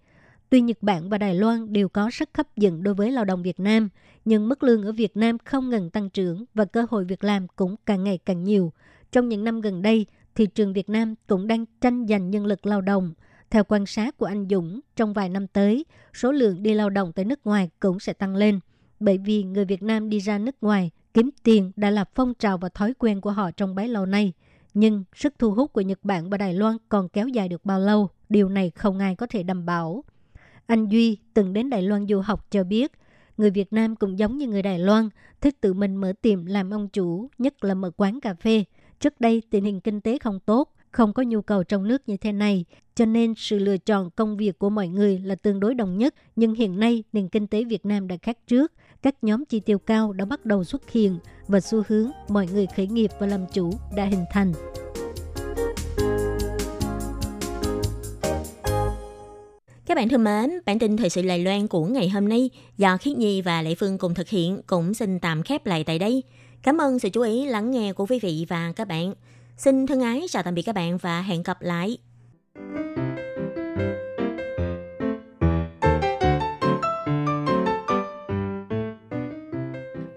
[0.49, 3.43] Tuy Nhật Bản và Đài Loan đều có sức hấp dẫn đối với lao động
[3.43, 3.89] Việt Nam,
[4.25, 7.47] nhưng mức lương ở Việt Nam không ngừng tăng trưởng và cơ hội việc làm
[7.47, 8.73] cũng càng ngày càng nhiều.
[9.11, 12.65] Trong những năm gần đây, thị trường Việt Nam cũng đang tranh giành nhân lực
[12.65, 13.13] lao động.
[13.49, 17.13] Theo quan sát của anh Dũng, trong vài năm tới, số lượng đi lao động
[17.13, 18.59] tới nước ngoài cũng sẽ tăng lên.
[18.99, 22.57] Bởi vì người Việt Nam đi ra nước ngoài kiếm tiền đã là phong trào
[22.57, 24.33] và thói quen của họ trong bấy lâu nay–
[24.79, 27.79] nhưng sức thu hút của Nhật Bản và Đài Loan còn kéo dài được bao
[27.79, 30.03] lâu, điều này không ai có thể đảm bảo.
[30.65, 32.91] Anh Duy từng đến Đài Loan du học cho biết,
[33.37, 35.09] người Việt Nam cũng giống như người Đài Loan,
[35.41, 38.63] thích tự mình mở tiệm làm ông chủ, nhất là mở quán cà phê.
[38.99, 42.17] Trước đây tình hình kinh tế không tốt, không có nhu cầu trong nước như
[42.17, 45.73] thế này, cho nên sự lựa chọn công việc của mọi người là tương đối
[45.75, 46.15] đồng nhất.
[46.35, 49.79] Nhưng hiện nay, nền kinh tế Việt Nam đã khác trước, các nhóm chi tiêu
[49.79, 53.45] cao đã bắt đầu xuất hiện và xu hướng mọi người khởi nghiệp và làm
[53.53, 54.53] chủ đã hình thành.
[59.85, 62.97] Các bạn thân mến, bản tin thời sự Lài Loan của ngày hôm nay do
[62.97, 66.23] Khiết Nhi và Lệ Phương cùng thực hiện cũng xin tạm khép lại tại đây.
[66.63, 69.13] Cảm ơn sự chú ý lắng nghe của quý vị và các bạn.
[69.57, 71.97] Xin thân ái chào tạm biệt các bạn và hẹn gặp lại.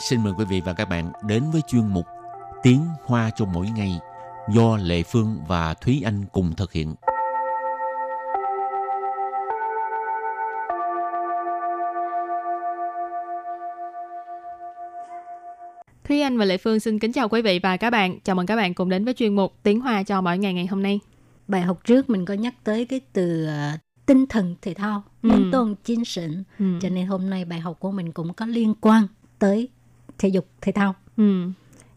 [0.00, 2.06] xin mời quý vị và các bạn đến với chuyên mục
[2.62, 3.98] Tiếng Hoa cho mỗi ngày
[4.54, 6.94] do Lệ Phương và Thúy Anh cùng thực hiện.
[16.04, 18.20] Thúy Anh và Lệ Phương xin kính chào quý vị và các bạn.
[18.24, 20.66] Chào mừng các bạn cùng đến với chuyên mục Tiếng Hoa cho mỗi ngày ngày
[20.66, 21.00] hôm nay.
[21.48, 25.30] Bài học trước mình có nhắc tới cái từ uh, tinh thần thể thao, ừ.
[25.52, 26.42] tôn chính sinh.
[26.58, 26.64] Ừ.
[26.80, 29.06] Cho nên hôm nay bài học của mình cũng có liên quan
[29.38, 29.68] tới
[30.20, 30.94] thể dục thể thao.
[31.16, 31.50] Ừ.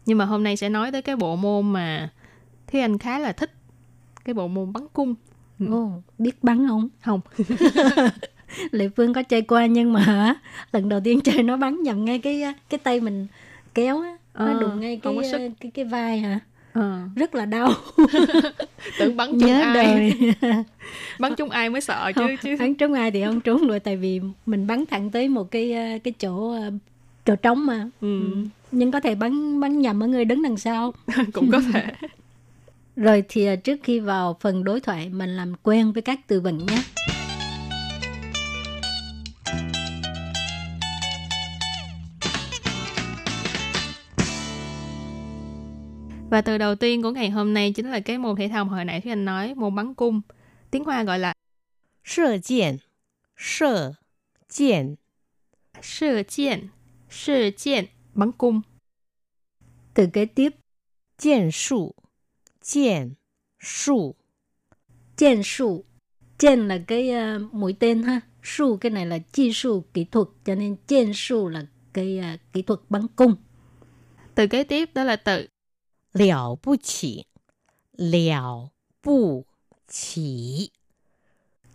[0.06, 2.10] nhưng mà hôm nay sẽ nói tới cái bộ môn mà
[2.66, 3.52] Thúy Anh khá là thích
[4.24, 5.14] cái bộ môn bắn cung.
[5.58, 5.66] Ừ.
[5.70, 6.88] Ồ, biết bắn không?
[7.04, 7.20] Không.
[8.70, 10.34] Lệ Phương có chơi qua nhưng mà
[10.72, 13.26] lần đầu tiên chơi nó bắn nhầm ngay cái cái tay mình
[13.74, 14.16] kéo á.
[14.34, 16.40] Nó à, đụng ngay cái, cái cái cái vai hả?
[16.72, 17.08] À.
[17.16, 17.72] rất là đau.
[18.98, 20.12] Tưởng bắn trúng Nhớ ai.
[21.18, 22.56] bắn trúng ai mới sợ chứ không, chứ.
[22.58, 25.74] bắn trúng ai thì không trúng rồi tại vì mình bắn thẳng tới một cái
[26.04, 26.54] cái chỗ
[27.24, 28.20] chỗ trống mà ừ.
[28.32, 28.46] ừ.
[28.72, 30.94] nhưng có thể bắn bắn nhầm ở người đứng đằng sau
[31.32, 31.84] cũng có thể
[32.96, 36.40] rồi thì à, trước khi vào phần đối thoại mình làm quen với các từ
[36.40, 36.82] vựng nhé
[46.30, 48.70] Và từ đầu tiên của ngày hôm nay chính là cái môn thể thao mà
[48.70, 50.20] hồi nãy Thúy Anh nói, môn bắn cung.
[50.70, 51.34] Tiếng Hoa gọi là
[52.04, 52.76] Sơ kiện,
[53.36, 53.92] sơ
[54.56, 54.94] kiện.
[55.82, 56.68] Sơ kiện,
[57.14, 57.50] sự
[58.14, 58.60] bắn cung.
[59.94, 60.52] Từ kế tiếp,
[61.18, 61.94] kiện sụ,
[62.72, 63.14] kiện
[63.60, 64.14] sụ,
[65.16, 65.84] kiện sụ,
[66.38, 70.28] kiện là cái uh, mũi tên ha, sụ cái này là kỹ sụ kỹ thuật,
[70.44, 73.34] cho nên kiện sụ là cái uh, kỹ thuật bắn cung.
[74.34, 75.46] Từ kế tiếp đó là từ.
[76.12, 77.24] Liao bu chỉ,
[77.96, 78.70] liao
[79.04, 79.44] bu
[79.88, 80.70] chỉ,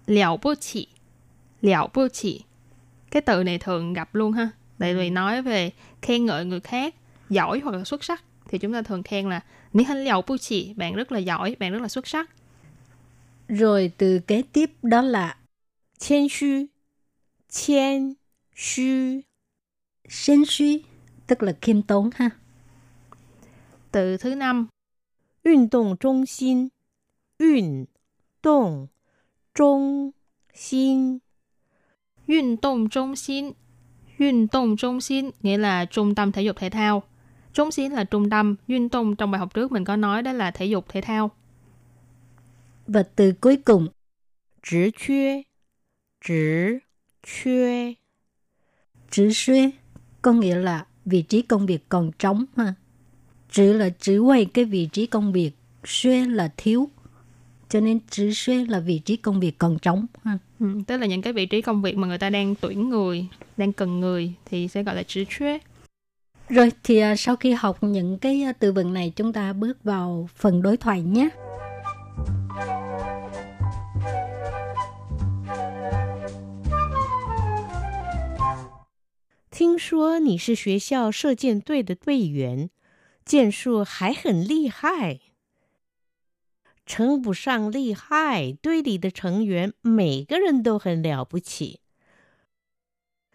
[0.06, 0.88] liao bu chỉ,
[1.62, 2.44] liao bu chỉ.
[3.12, 5.71] Cái từ này thường gặp luôn ha, Tại vì nói về
[6.03, 6.95] khen ngợi người khác
[7.31, 9.41] giỏi hoặc là xuất sắc thì chúng ta thường khen là
[9.73, 12.31] Ní hân liao bu chỉ, bạn rất là giỏi, bạn rất là xuất sắc.
[13.49, 15.37] Rồi từ kế tiếp đó là
[15.99, 16.67] Chiên xu
[17.49, 18.15] Chiên
[18.57, 18.85] xu
[20.09, 20.67] Chiên xu
[21.27, 22.31] tức là khiêm tốn ha.
[23.93, 24.69] Từ thứ năm
[25.45, 26.71] 运动中心
[27.37, 27.87] 运
[28.41, 28.89] 动
[29.53, 30.15] 中
[30.55, 31.21] 心
[32.25, 33.55] 运动中心
[34.20, 37.04] Yun Tông Trung Xin nghĩa là trung tâm thể dục thể thao.
[37.54, 40.32] Trung Xin là trung tâm, Yun Tông trong bài học trước mình có nói đó
[40.32, 41.32] là thể dục thể thao.
[42.88, 43.88] Và từ cuối cùng,
[44.64, 45.44] Trì chuế,
[46.26, 46.34] trì
[47.24, 47.94] chuế.
[49.12, 49.72] Trì xuế
[50.22, 52.74] có nghĩa là vị trí công việc còn trống ha.
[53.52, 55.52] Trì là chỉ quay cái vị trí công việc,
[55.86, 56.90] xuế là thiếu.
[57.70, 60.38] Cho nên trì xuế là vị trí công việc còn trống ha.
[60.61, 63.27] Ừ, tức là những cái vị trí công việc mà người ta đang tuyển người,
[63.57, 65.59] đang cần người thì sẽ gọi là chữ thuế.
[66.49, 69.85] Rồi thì uh, sau khi học những cái uh, từ vựng này chúng ta bước
[69.85, 71.29] vào phần đối thoại nhé.
[79.51, 82.71] 听说你是学校射箭队的队员，
[83.25, 85.21] 箭术还很厉害。
[86.89, 91.81] 称不上厉害，队里的成员每个人都很了不起。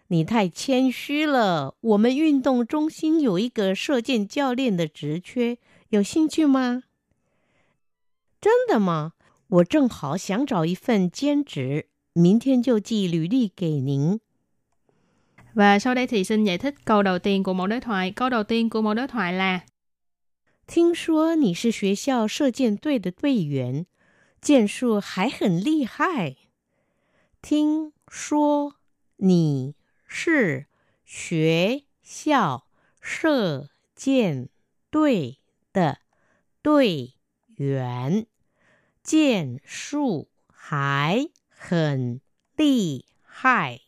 [0.08, 1.76] 你太谦虚了。
[1.82, 5.58] 我们运动中心有一个射箭教练的职缺，
[5.90, 6.84] 有兴趣吗？
[8.42, 9.14] 真的吗？
[9.48, 14.20] 我正好想找一份兼职，明天就寄履历给您。
[15.54, 18.12] Và sau đây thì xin giải thích câu đầu tiên của mẫu đối thoại.
[18.12, 19.62] Câu đầu tiên của mẫu đối thoại là
[20.67, 23.85] 听说你是学校射箭队的队员，
[24.41, 26.37] 箭术还很厉害。
[27.43, 28.77] 听说
[29.17, 29.75] 你
[30.07, 30.67] 是
[31.05, 32.67] 学校
[32.99, 34.49] 射箭
[34.91, 35.39] 队
[35.71, 35.99] 的
[36.63, 37.13] 队
[37.57, 38.27] 员，
[39.03, 42.23] 箭术还很
[42.57, 43.83] 厉害。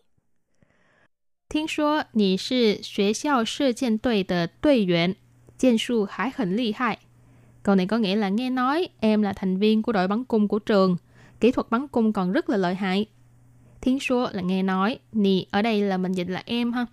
[1.49, 5.17] 听说你是学校射箭队的队员。
[5.59, 6.99] Chen Shu Hải Hình Ly Hai.
[7.63, 10.49] Câu này có nghĩa là nghe nói em là thành viên của đội bắn cung
[10.49, 10.97] của trường.
[11.41, 13.07] Kỹ thuật bắn cung còn rất là lợi hại.
[13.81, 14.99] Thiên số là nghe nói.
[15.13, 16.87] Nì ở đây là mình dịch là em ha.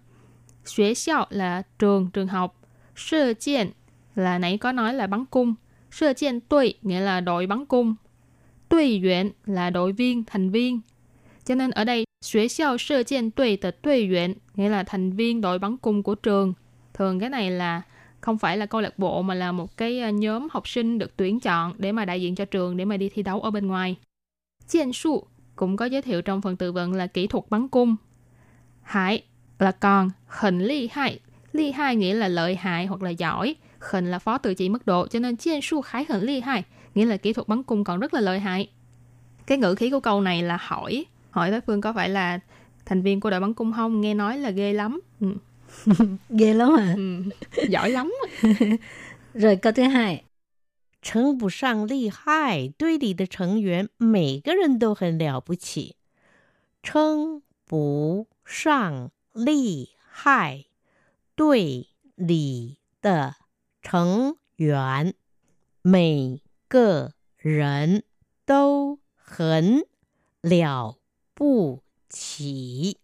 [0.65, 2.59] Xuế xiao là trường, trường học.
[2.95, 3.69] Sơ chiên
[4.15, 5.55] là nãy có nói là bắn cung.
[5.91, 7.95] Sơ chiên tùy nghĩa là đội bắn cung.
[8.69, 10.81] Tùy viện là đội viên, thành viên.
[11.45, 15.11] Cho nên ở đây, xuế xiao sơ chiên tùy tờ tùy viện nghĩa là thành
[15.11, 16.53] viên đội bắn cung của trường.
[16.93, 17.81] Thường cái này là
[18.23, 21.17] không phải là câu lạc bộ mà là một cái ờ, nhóm học sinh được
[21.17, 23.67] tuyển chọn để mà đại diện cho trường để mà đi thi đấu ở bên
[23.67, 23.95] ngoài.
[24.67, 27.95] Chiên su cũng có giới thiệu trong phần từ vựng là kỹ thuật bắn cung.
[28.81, 29.23] Hải
[29.59, 31.19] là còn, hình ly hại.
[31.53, 33.55] Ly hại nghĩa là lợi hại hoặc là giỏi.
[33.91, 36.63] Hình là phó từ chỉ mức độ, cho nên chiên su khái hình ly hại,
[36.95, 38.69] nghĩa là kỹ thuật bắn cung còn rất là lợi hại.
[39.47, 42.39] Cái ngữ khí của câu này là hỏi, hỏi đối phương có phải là
[42.85, 44.01] thành viên của đội bắn cung không?
[44.01, 45.01] Nghe nói là ghê lắm.
[45.19, 45.27] Ừ
[46.28, 46.94] ghê lắm à.
[46.96, 47.22] Ừ.
[47.68, 48.12] Giỏi lắm.
[49.34, 50.24] Rồi câu thứ hai.
[51.00, 55.96] 称不上厉害，队里的成员每个人都很了不起。
[56.82, 60.64] 称不上厉害，
[61.36, 63.36] 队里的
[63.80, 65.14] 成员
[65.82, 68.02] 每个人
[68.44, 69.86] 都很
[70.40, 70.98] 了
[71.34, 72.98] 不起。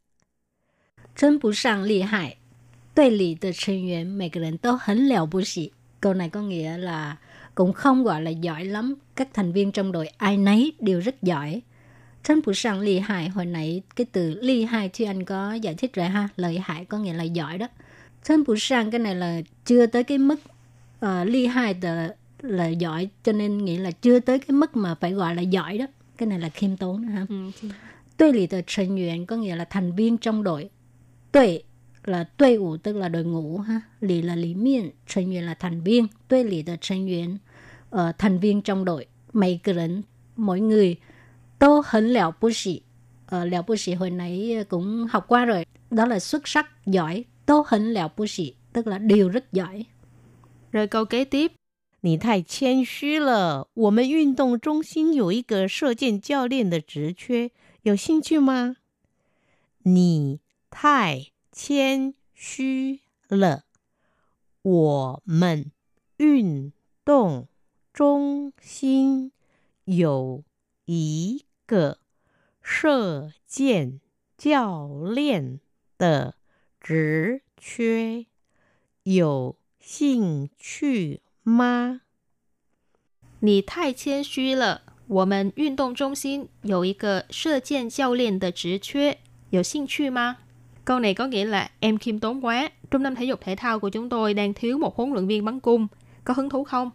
[1.14, 2.38] 称不上厉害，
[2.99, 5.73] 队里的成员每个人都很了不起。
[6.01, 7.16] Câu này có nghĩa là
[7.55, 8.94] cũng không gọi là giỏi lắm.
[9.16, 11.62] Các thành viên trong đội ai nấy đều rất giỏi.
[12.25, 15.75] Chân phụ sang ly hại, hồi nãy cái từ ly hại thì anh có giải
[15.75, 16.29] thích rồi ha.
[16.37, 17.68] Lợi hại có nghĩa là giỏi đó.
[18.25, 20.40] Chân phụ sang cái này là chưa tới cái mức
[21.05, 24.94] uh, ly hại là, là giỏi cho nên nghĩa là chưa tới cái mức mà
[24.94, 25.87] phải gọi là giỏi đó.
[26.16, 27.27] Cái này là khiêm tốn đó ha.
[27.29, 27.51] Ừ.
[28.16, 30.70] Tuy lì tờ thành viên có nghĩa là thành viên trong đội.
[31.33, 31.62] Tuy
[32.09, 33.81] là đội ngũ tức là đội ngũ ha.
[34.01, 36.07] Lì là lý miệng, thành viên là thành viên.
[36.29, 37.38] Tuy lì tờ thành viên
[37.97, 39.07] uh, thành viên trong đội.
[39.33, 40.03] Mấy cái人,
[40.37, 40.97] mỗi người
[41.59, 42.81] tô hấn lẹo bù sĩ.
[43.37, 45.66] Uh, lẹo bù sĩ hồi nãy cũng học qua rồi.
[45.90, 47.25] Đó là xuất sắc, giỏi.
[47.47, 49.85] Tô hấn lẹo bù sĩ, tức là đều rất giỏi.
[50.73, 51.53] Rồi câu kế tiếp.
[52.01, 53.68] 你太谦虚了。
[53.73, 57.51] 我们运动中心有一个射箭教练的职缺，
[57.83, 58.77] 有兴趣吗？
[59.85, 61.29] 你太
[61.62, 63.65] 谦虚了。
[64.62, 65.74] 我们
[66.15, 66.72] 运
[67.04, 67.50] 动
[67.91, 69.34] 中心
[69.84, 70.45] 有
[70.86, 72.00] 一个
[72.62, 74.00] 射箭
[74.38, 75.60] 教练
[75.98, 76.36] 的
[76.80, 78.26] 职缺，
[79.04, 82.04] 有兴趣吗？
[83.41, 84.84] 你太谦虚了。
[85.08, 89.19] 我们运动中心有一个射箭教练的职缺，
[89.50, 90.38] 有兴趣吗
[90.89, 93.80] Câu này có nghĩa là em khiêm tốn quá, trung tâm thể dục thể thao
[93.80, 95.88] của chúng tôi đang thiếu một huấn luyện viên bắn cung,
[96.23, 96.89] có hứng thú không?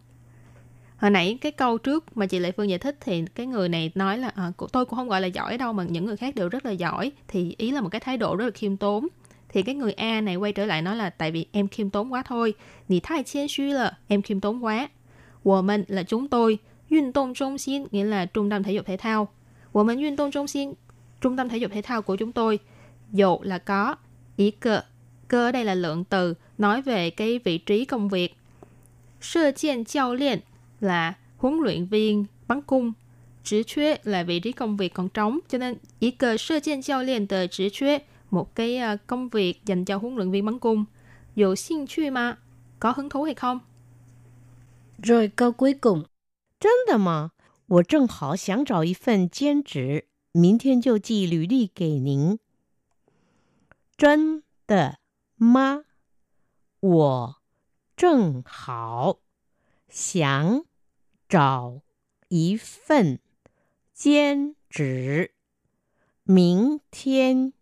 [0.97, 3.93] Hồi nãy cái câu trước mà chị Lệ Phương giải thích thì cái người này
[3.95, 6.49] nói là à, tôi cũng không gọi là giỏi đâu mà những người khác đều
[6.49, 9.07] rất là giỏi thì ý là một cái thái độ rất là khiêm tốn.
[9.49, 12.13] Thì cái người A này quay trở lại nói là tại vì em khiêm tốn
[12.13, 12.55] quá thôi.
[12.89, 14.89] Nì thái chiên suy là em khiêm tốn quá.
[15.45, 16.59] Woman là chúng tôi.
[16.91, 19.29] Yun tông trung xin nghĩa là trung tâm thể dục thể thao.
[19.73, 20.73] Woman yun tông trung xin
[21.21, 22.59] trung tâm thể dục thể thao của chúng tôi
[23.14, 23.96] Dụ là có,
[24.36, 24.82] ý cơ.
[25.28, 28.36] Cơ ở đây là lượng từ, nói về cái vị trí công việc.
[29.22, 30.40] Sơ chiên giáo liên
[30.80, 32.94] là huấn luyện viên bắn cung.
[33.44, 35.40] Chỉ thuế là vị trí công việc còn trống.
[35.50, 38.00] Cho nên ý cơ sơ chiên giáo liên tờ chỉ thuế
[38.32, 40.86] một cái à, công việc dành cho huấn luyện viên bắn cung.
[41.36, 42.38] Dù xin趣mà,
[42.80, 43.60] có hứng thú hay không?
[45.04, 46.04] Rồi câu cuối cùng,
[46.60, 47.32] 真的吗？
[47.68, 52.40] 我正好想找一份兼职，明天就寄履历给您。
[53.97, 54.99] 真的
[55.37, 55.85] 吗？
[56.81, 57.37] 我
[57.97, 59.21] 正好
[59.89, 60.65] 想
[61.29, 61.83] 找
[62.29, 63.21] 一份
[63.93, 65.33] 兼职，
[66.25, 67.53] 明天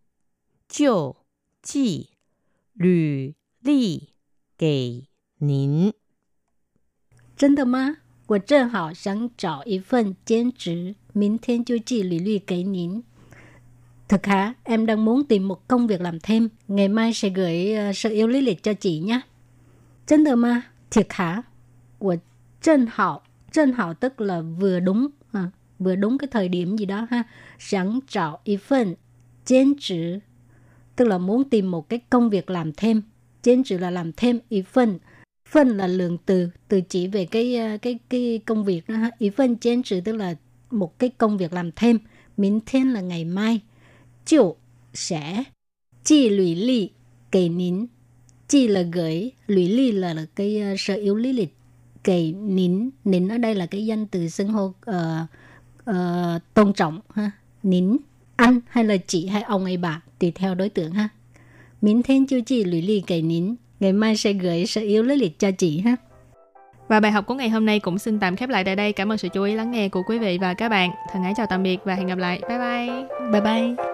[0.67, 1.19] 就
[1.61, 2.11] 寄
[2.73, 4.15] 履历
[4.57, 5.93] 给您。
[7.37, 7.99] 真的吗？
[8.29, 13.05] 我正好想找一份兼职，明天就寄履历给您。
[14.09, 16.49] Thực hả, em đang muốn tìm một công việc làm thêm.
[16.69, 19.21] Ngày mai sẽ gửi uh, sự yêu lý lịch cho chị nhé.
[20.07, 21.43] Chân được mà, thiệt hả?
[21.99, 22.17] Của
[22.63, 23.21] Trân Hảo.
[23.53, 27.23] Trân Hảo tức là vừa đúng, à, vừa đúng cái thời điểm gì đó ha.
[27.59, 28.95] Sẵn trọ y phân,
[29.45, 30.19] chén chữ.
[30.97, 33.03] Tức là muốn tìm một cái công việc làm thêm.
[33.43, 34.99] Chén chữ là làm thêm y phân.
[35.49, 39.11] Phân là lượng từ, từ chỉ về cái ờ, cái cái công việc đó ha.
[39.19, 40.35] Y phân chén chữ tức là
[40.71, 41.99] một cái công việc làm thêm.
[42.37, 43.61] Mình thêm là ngày mai
[44.25, 44.57] chiều
[44.95, 45.45] sẽ
[46.05, 46.91] chi lũy ly
[47.31, 47.87] kể nín
[48.49, 51.57] chi là gửi lũy ly là, là cái uh, sở yếu lý lịch
[52.05, 54.75] kể nín nín ở đây là cái danh từ xưng hô uh,
[55.91, 55.97] uh,
[56.55, 57.31] tôn trọng ha
[57.63, 57.97] nín
[58.37, 61.09] anh hay là chị hay ông ấy bà, tùy theo đối tượng ha.
[61.81, 65.17] Minh thiên chú chị lũy lì kể nín, ngày mai sẽ gửi sở yếu lý
[65.17, 65.97] lịch cho chị ha.
[66.89, 68.93] Và bài học của ngày hôm nay cũng xin tạm khép lại tại đây.
[68.93, 70.91] Cảm ơn sự chú ý lắng nghe của quý vị và các bạn.
[71.13, 72.41] Thân ái chào tạm biệt và hẹn gặp lại.
[72.49, 73.05] Bye bye.
[73.33, 73.92] Bye bye.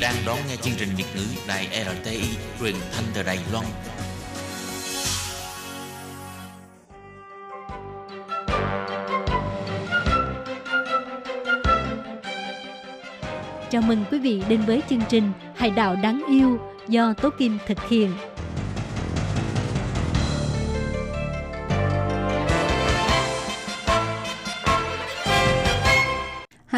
[0.00, 2.22] Đang đón nghe chương trình Việt ngữ Đài RTI
[2.60, 3.66] truyền thanh từ Đài Loan.
[13.70, 16.58] Chào mừng quý vị đến với chương trình Hải đảo đáng yêu
[16.88, 18.12] do Tố Kim thực hiện.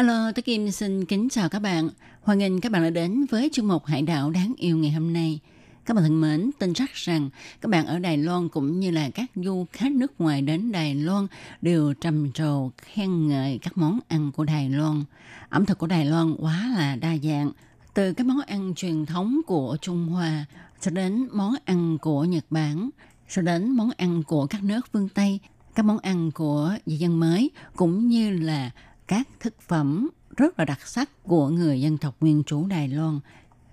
[0.03, 1.89] Hello, tôi Kim xin kính chào các bạn.
[2.21, 5.13] Hoan nghênh các bạn đã đến với chương mục Hải đảo đáng yêu ngày hôm
[5.13, 5.39] nay.
[5.85, 7.29] Các bạn thân mến, tin chắc rằng
[7.61, 10.95] các bạn ở Đài Loan cũng như là các du khách nước ngoài đến Đài
[10.95, 11.27] Loan
[11.61, 15.03] đều trầm trồ khen ngợi các món ăn của Đài Loan.
[15.49, 17.51] Ẩm thực của Đài Loan quá là đa dạng,
[17.93, 20.45] từ các món ăn truyền thống của Trung Hoa
[20.81, 22.89] cho đến món ăn của Nhật Bản,
[23.29, 25.39] cho đến món ăn của các nước phương Tây,
[25.75, 28.71] các món ăn của dị dân mới cũng như là
[29.07, 33.19] các thực phẩm rất là đặc sắc của người dân tộc nguyên trú Đài Loan.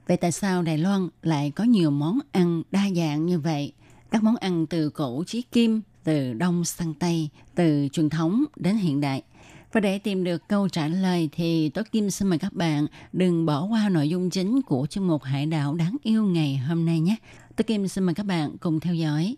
[0.07, 3.73] Vậy tại sao Đài Loan lại có nhiều món ăn đa dạng như vậy?
[4.11, 8.77] Các món ăn từ cổ chí kim, từ đông sang tây, từ truyền thống đến
[8.77, 9.23] hiện đại.
[9.73, 13.47] Và để tìm được câu trả lời thì Tố Kim xin mời các bạn đừng
[13.47, 17.01] bỏ qua nội dung chính của chương mục Hải đảo đáng yêu ngày hôm nay
[17.01, 17.16] nhé.
[17.57, 19.37] Tố Kim xin mời các bạn cùng theo dõi.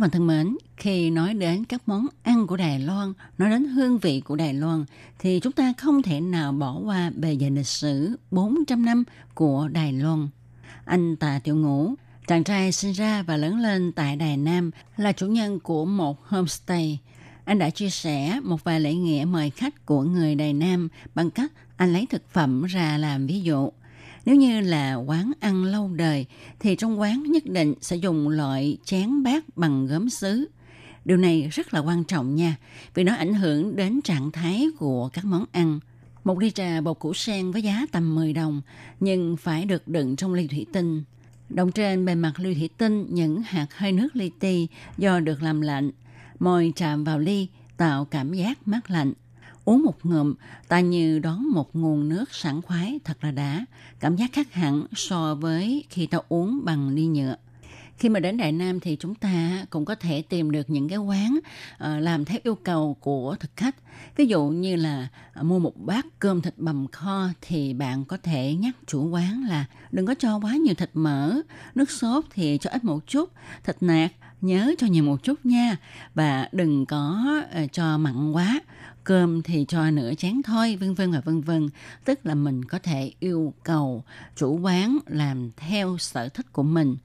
[0.00, 3.64] Các bạn thân mến, khi nói đến các món ăn của Đài Loan, nói đến
[3.64, 4.84] hương vị của Đài Loan,
[5.18, 9.68] thì chúng ta không thể nào bỏ qua bề dày lịch sử 400 năm của
[9.68, 10.28] Đài Loan.
[10.84, 11.94] Anh Tạ Tiểu Ngũ,
[12.26, 16.26] chàng trai sinh ra và lớn lên tại Đài Nam, là chủ nhân của một
[16.26, 16.98] homestay.
[17.44, 21.30] Anh đã chia sẻ một vài lễ nghĩa mời khách của người Đài Nam bằng
[21.30, 23.70] cách anh lấy thực phẩm ra làm ví dụ.
[24.24, 26.26] Nếu như là quán ăn lâu đời
[26.60, 30.48] thì trong quán nhất định sẽ dùng loại chén bát bằng gốm sứ.
[31.04, 32.56] Điều này rất là quan trọng nha,
[32.94, 35.80] vì nó ảnh hưởng đến trạng thái của các món ăn.
[36.24, 38.62] Một ly trà bột củ sen với giá tầm 10 đồng,
[39.00, 41.04] nhưng phải được đựng trong ly thủy tinh.
[41.48, 45.42] Đồng trên bề mặt ly thủy tinh những hạt hơi nước li ti do được
[45.42, 45.90] làm lạnh.
[46.38, 49.12] mồi chạm vào ly tạo cảm giác mát lạnh.
[49.64, 50.34] Uống một ngụm,
[50.68, 53.64] ta như đón một nguồn nước sảng khoái thật là đã.
[54.00, 57.36] Cảm giác khác hẳn so với khi ta uống bằng ly nhựa.
[57.96, 60.98] Khi mà đến Đại Nam thì chúng ta cũng có thể tìm được những cái
[60.98, 61.38] quán
[61.78, 63.76] ờ, làm theo yêu cầu của thực khách.
[64.16, 68.16] Ví dụ như là ờ, mua một bát cơm thịt bằm kho thì bạn có
[68.22, 71.40] thể nhắc chủ quán là đừng có cho quá nhiều thịt mỡ,
[71.74, 73.30] nước sốt thì cho ít một chút,
[73.64, 75.76] thịt nạc nhớ cho nhiều một chút nha
[76.14, 78.60] và đừng có ờ, cho mặn quá
[79.04, 81.68] cơm thì cho nửa chén thôi, vân vân và vân vân.
[82.04, 84.04] Tức là mình có thể yêu cầu
[84.36, 86.96] chủ quán làm theo sở thích của mình.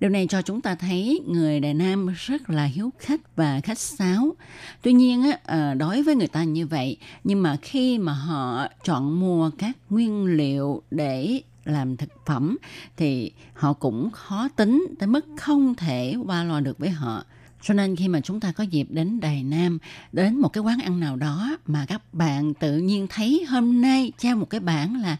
[0.00, 3.78] Điều này cho chúng ta thấy người Đài Nam rất là hiếu khách và khách
[3.78, 4.34] sáo.
[4.82, 8.66] Tuy nhiên, á, ờ, đối với người ta như vậy, nhưng mà khi mà họ
[8.84, 12.56] chọn mua các nguyên liệu để làm thực phẩm
[12.96, 17.24] thì họ cũng khó tính tới mức không thể qua lo được với họ.
[17.62, 19.78] Cho nên khi mà chúng ta có dịp đến Đài Nam,
[20.12, 24.12] đến một cái quán ăn nào đó mà các bạn tự nhiên thấy hôm nay
[24.18, 25.16] treo một cái bảng là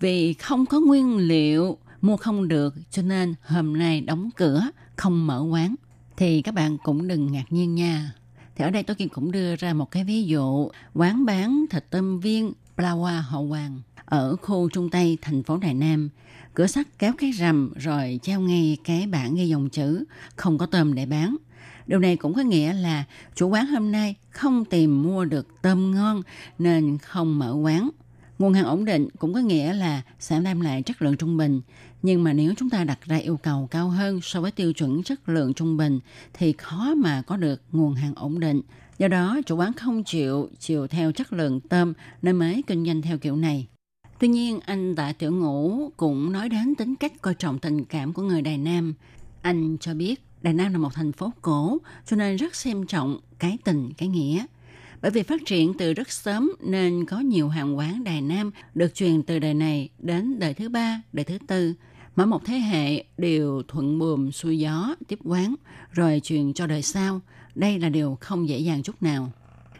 [0.00, 5.26] vì không có nguyên liệu mua không được cho nên hôm nay đóng cửa, không
[5.26, 5.74] mở quán
[6.16, 8.12] thì các bạn cũng đừng ngạc nhiên nha.
[8.56, 12.20] Thì ở đây tôi cũng đưa ra một cái ví dụ quán bán thịt tôm
[12.20, 16.08] viên Plawa Hậu Hoàng ở khu Trung Tây thành phố Đài Nam.
[16.54, 20.04] Cửa sắt kéo cái rầm rồi treo ngay cái bảng ghi dòng chữ
[20.36, 21.36] không có tôm để bán.
[21.90, 25.90] Điều này cũng có nghĩa là chủ quán hôm nay không tìm mua được tôm
[25.94, 26.22] ngon
[26.58, 27.90] nên không mở quán.
[28.38, 31.60] Nguồn hàng ổn định cũng có nghĩa là sẽ đem lại chất lượng trung bình.
[32.02, 35.02] Nhưng mà nếu chúng ta đặt ra yêu cầu cao hơn so với tiêu chuẩn
[35.02, 36.00] chất lượng trung bình
[36.32, 38.62] thì khó mà có được nguồn hàng ổn định.
[38.98, 43.02] Do đó, chủ quán không chịu chịu theo chất lượng tôm nên mới kinh doanh
[43.02, 43.66] theo kiểu này.
[44.18, 48.12] Tuy nhiên, anh Tạ Tiểu Ngũ cũng nói đến tính cách coi trọng tình cảm
[48.12, 48.94] của người Đài Nam.
[49.42, 53.20] Anh cho biết Đài Nam là một thành phố cổ, cho nên rất xem trọng
[53.38, 54.44] cái tình, cái nghĩa.
[55.02, 58.94] Bởi vì phát triển từ rất sớm nên có nhiều hàng quán Đài Nam được
[58.94, 61.74] truyền từ đời này đến đời thứ ba, đời thứ tư.
[62.16, 65.54] Mỗi một thế hệ đều thuận buồm xuôi gió tiếp quán
[65.92, 67.20] rồi truyền cho đời sau.
[67.54, 69.32] Đây là điều không dễ dàng chút nào.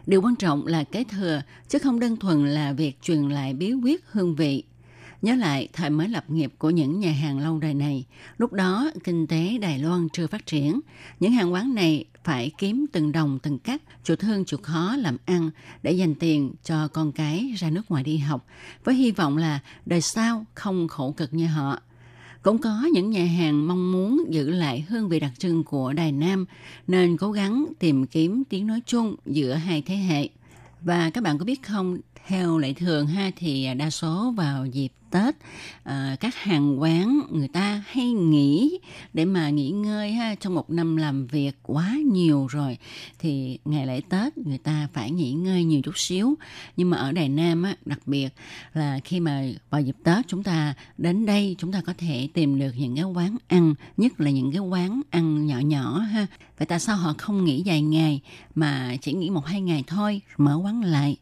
[0.07, 3.73] Điều quan trọng là kế thừa, chứ không đơn thuần là việc truyền lại bí
[3.73, 4.63] quyết hương vị.
[5.21, 8.05] Nhớ lại thời mới lập nghiệp của những nhà hàng lâu đời này,
[8.37, 10.79] lúc đó kinh tế Đài Loan chưa phát triển.
[11.19, 15.17] Những hàng quán này phải kiếm từng đồng từng cắt, chủ thương chủ khó làm
[15.25, 15.49] ăn
[15.83, 18.45] để dành tiền cho con cái ra nước ngoài đi học,
[18.83, 21.79] với hy vọng là đời sau không khổ cực như họ.
[22.41, 26.11] Cũng có những nhà hàng mong muốn giữ lại hương vị đặc trưng của Đài
[26.11, 26.45] Nam
[26.87, 30.29] nên cố gắng tìm kiếm tiếng nói chung giữa hai thế hệ.
[30.81, 34.91] Và các bạn có biết không, theo lệ thường ha thì đa số vào dịp
[35.11, 35.35] Tết
[35.83, 38.79] à, các hàng quán người ta hay nghỉ
[39.13, 42.77] để mà nghỉ ngơi ha trong một năm làm việc quá nhiều rồi.
[43.19, 46.35] Thì ngày lễ Tết người ta phải nghỉ ngơi nhiều chút xíu.
[46.77, 48.29] Nhưng mà ở Đài Nam á, đặc biệt
[48.73, 52.59] là khi mà vào dịp Tết chúng ta đến đây chúng ta có thể tìm
[52.59, 56.27] được những cái quán ăn nhất là những cái quán ăn nhỏ nhỏ ha
[56.61, 58.21] vậy tại sao họ không nghỉ dài ngày
[58.55, 61.17] mà chỉ nghỉ một hai ngày thôi mở quán lại?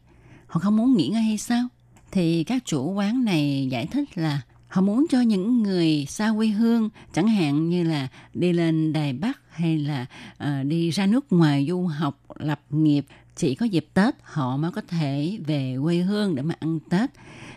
[0.46, 1.68] Họ không muốn nghỉ ngơi hay sao?
[2.10, 6.46] Thì các chủ quán này giải thích là họ muốn cho những người xa quê
[6.46, 10.06] hương chẳng hạn như là đi lên đài bắc hay là
[10.44, 14.70] uh, đi ra nước ngoài du học lập nghiệp chỉ có dịp tết họ mới
[14.70, 17.10] có thể về quê hương để mà ăn tết.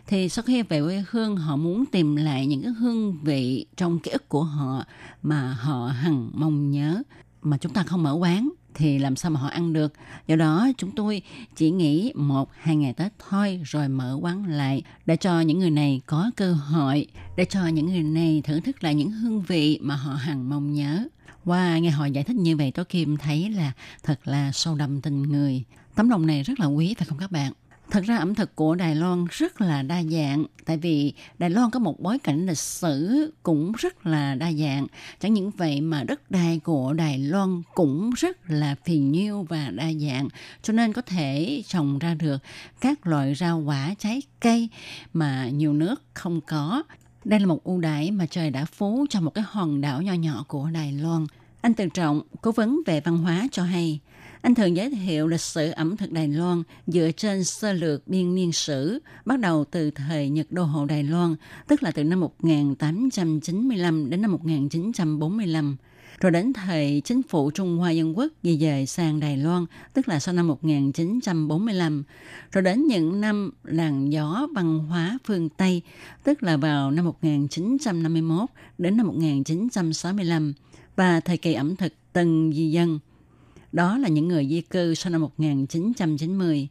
[0.07, 3.99] Thì sau khi về quê hương họ muốn tìm lại những cái hương vị trong
[3.99, 4.85] ký ức của họ
[5.23, 7.03] mà họ hằng mong nhớ
[7.43, 9.93] mà chúng ta không mở quán thì làm sao mà họ ăn được.
[10.27, 11.21] Do đó chúng tôi
[11.55, 15.71] chỉ nghỉ một hai ngày Tết thôi rồi mở quán lại để cho những người
[15.71, 19.79] này có cơ hội để cho những người này thưởng thức lại những hương vị
[19.81, 21.07] mà họ hằng mong nhớ.
[21.45, 23.71] Qua wow, nghe họ giải thích như vậy tôi Kim thấy là
[24.03, 25.63] thật là sâu đậm tình người.
[25.95, 27.53] Tấm lòng này rất là quý phải không các bạn?
[27.93, 31.71] Thật ra ẩm thực của Đài Loan rất là đa dạng tại vì Đài Loan
[31.71, 34.87] có một bối cảnh lịch sử cũng rất là đa dạng.
[35.19, 39.69] Chẳng những vậy mà đất đai của Đài Loan cũng rất là phì nhiêu và
[39.69, 40.27] đa dạng
[40.61, 42.37] cho nên có thể trồng ra được
[42.81, 44.69] các loại rau quả trái cây
[45.13, 46.83] mà nhiều nước không có.
[47.25, 50.13] Đây là một ưu đãi mà trời đã phú cho một cái hòn đảo nho
[50.13, 51.25] nhỏ của Đài Loan.
[51.61, 53.99] Anh Từ Trọng, cố vấn về văn hóa cho hay,
[54.43, 58.35] anh thường giới thiệu lịch sử ẩm thực Đài Loan dựa trên sơ lược biên
[58.35, 61.35] niên sử, bắt đầu từ thời Nhật Đô hộ Đài Loan,
[61.67, 65.77] tức là từ năm 1895 đến năm 1945
[66.19, 70.07] rồi đến thời chính phủ Trung Hoa Dân Quốc di dời sang Đài Loan, tức
[70.07, 72.03] là sau năm 1945,
[72.51, 75.81] rồi đến những năm làn gió văn hóa phương Tây,
[76.23, 80.53] tức là vào năm 1951 đến năm 1965,
[80.95, 82.99] và thời kỳ ẩm thực Tân Di Dân–
[83.73, 86.67] đó là những người di cư sau năm 1990.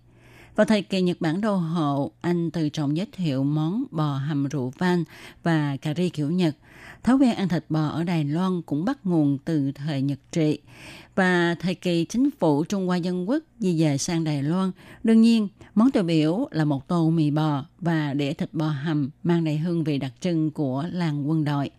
[0.56, 4.48] Vào thời kỳ Nhật Bản đô hộ, anh từ trọng giới thiệu món bò hầm
[4.48, 5.04] rượu van
[5.42, 6.56] và cà ri kiểu Nhật.
[7.02, 10.58] Thói quen ăn thịt bò ở Đài Loan cũng bắt nguồn từ thời Nhật trị.
[11.14, 14.70] Và thời kỳ chính phủ Trung Hoa Dân Quốc di dời sang Đài Loan,
[15.04, 19.10] đương nhiên món tiêu biểu là một tô mì bò và đĩa thịt bò hầm
[19.22, 21.70] mang đầy hương vị đặc trưng của làng quân đội.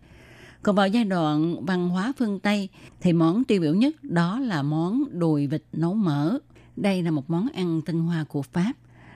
[0.64, 2.68] Còn vào giai đoạn văn hóa phương Tây
[3.00, 6.38] thì món tiêu biểu nhất đó là món đùi vịt nấu mỡ.
[6.76, 8.72] Đây là một món ăn tinh hoa của Pháp.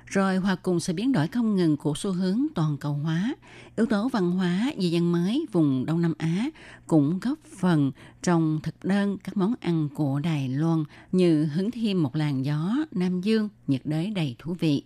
[0.07, 3.35] Rồi hòa cùng sự biến đổi không ngừng của xu hướng toàn cầu hóa,
[3.77, 6.51] yếu tố văn hóa di dân mới vùng Đông Nam Á
[6.87, 7.93] cũng góp phần
[8.23, 12.77] trong thực đơn các món ăn của Đài Loan như hứng thêm một làn gió
[12.93, 14.85] Nam Dương nhiệt đới đầy thú vị.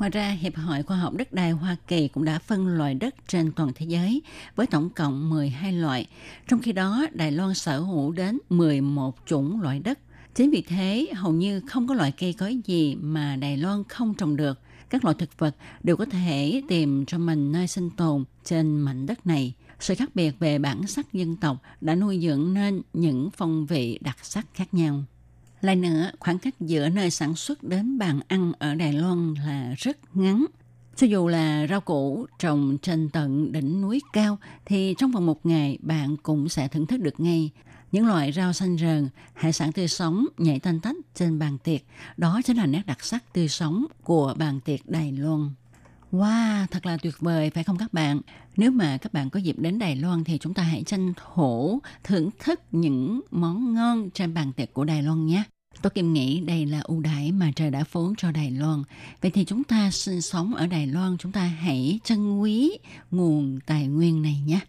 [0.00, 3.14] Ngoài ra, Hiệp hội Khoa học Đất đai Hoa Kỳ cũng đã phân loại đất
[3.28, 4.22] trên toàn thế giới
[4.56, 6.06] với tổng cộng 12 loại.
[6.48, 9.98] Trong khi đó, Đài Loan sở hữu đến 11 chủng loại đất.
[10.34, 14.14] Chính vì thế, hầu như không có loại cây cối gì mà Đài Loan không
[14.14, 14.60] trồng được.
[14.90, 19.06] Các loại thực vật đều có thể tìm cho mình nơi sinh tồn trên mảnh
[19.06, 19.54] đất này.
[19.80, 23.98] Sự khác biệt về bản sắc dân tộc đã nuôi dưỡng nên những phong vị
[24.00, 25.04] đặc sắc khác nhau.
[25.60, 29.74] Lại nữa, khoảng cách giữa nơi sản xuất đến bàn ăn ở Đài Loan là
[29.78, 30.46] rất ngắn.
[30.96, 35.46] Cho dù là rau củ trồng trên tận đỉnh núi cao thì trong vòng một
[35.46, 37.50] ngày bạn cũng sẽ thưởng thức được ngay.
[37.92, 41.80] Những loại rau xanh rờn, hải sản tươi sống nhảy tanh tách trên bàn tiệc.
[42.16, 45.50] Đó chính là nét đặc sắc tươi sống của bàn tiệc Đài Loan.
[46.12, 48.20] Wow, thật là tuyệt vời phải không các bạn?
[48.56, 51.80] Nếu mà các bạn có dịp đến Đài Loan thì chúng ta hãy tranh thủ
[52.04, 55.42] thưởng thức những món ngon trên bàn tiệc của Đài Loan nhé.
[55.82, 58.82] Tôi Kim nghĩ đây là ưu đãi mà trời đã phối cho Đài Loan.
[59.20, 62.78] Vậy thì chúng ta sinh sống ở Đài Loan, chúng ta hãy trân quý
[63.10, 64.60] nguồn tài nguyên này nhé.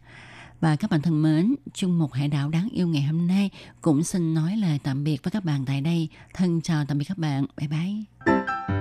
[0.60, 3.50] Và các bạn thân mến, chung một hải đảo đáng yêu ngày hôm nay
[3.82, 6.10] cũng xin nói lời tạm biệt với các bạn tại đây.
[6.34, 7.46] Thân chào tạm biệt các bạn.
[7.58, 8.81] Bye bye.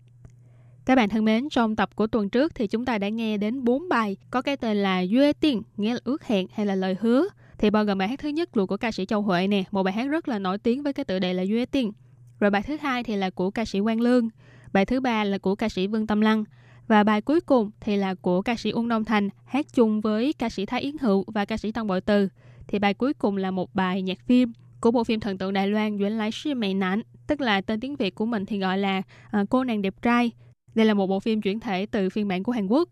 [0.91, 3.63] Các bạn thân mến, trong tập của tuần trước thì chúng ta đã nghe đến
[3.63, 6.95] 4 bài có cái tên là Yue Tiên, nghĩa là ước hẹn hay là lời
[6.99, 7.27] hứa.
[7.57, 9.83] Thì bao gồm bài hát thứ nhất là của ca sĩ Châu Huệ nè, một
[9.83, 11.91] bài hát rất là nổi tiếng với cái tựa đề là Yue Tiên.
[12.39, 14.29] Rồi bài thứ hai thì là của ca sĩ Quang Lương,
[14.73, 16.43] bài thứ ba là của ca sĩ Vương Tâm Lăng
[16.87, 20.33] và bài cuối cùng thì là của ca sĩ Uông Đông Thành hát chung với
[20.33, 22.29] ca sĩ Thái Yến Hữu và ca sĩ Tân Bội Từ.
[22.67, 25.67] Thì bài cuối cùng là một bài nhạc phim của bộ phim thần tượng Đài
[25.67, 28.77] Loan Duyễn Lái Sư Mẹ Nản, tức là tên tiếng Việt của mình thì gọi
[28.77, 29.01] là
[29.41, 30.31] uh, Cô nàng đẹp trai
[30.75, 32.89] đây là một bộ phim chuyển thể từ phiên bản của Hàn Quốc.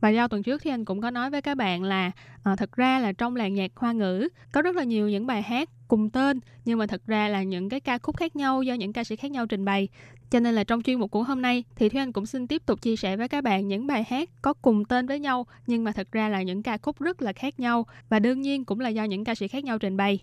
[0.00, 2.10] Và do tuần trước thì anh cũng có nói với các bạn là
[2.42, 5.42] à, thật ra là trong làng nhạc hoa ngữ có rất là nhiều những bài
[5.42, 8.74] hát cùng tên nhưng mà thật ra là những cái ca khúc khác nhau do
[8.74, 9.88] những ca sĩ khác nhau trình bày.
[10.30, 12.66] Cho nên là trong chuyên mục của hôm nay thì Thúy Anh cũng xin tiếp
[12.66, 15.84] tục chia sẻ với các bạn những bài hát có cùng tên với nhau nhưng
[15.84, 18.80] mà thật ra là những ca khúc rất là khác nhau và đương nhiên cũng
[18.80, 20.18] là do những ca sĩ khác nhau trình bày.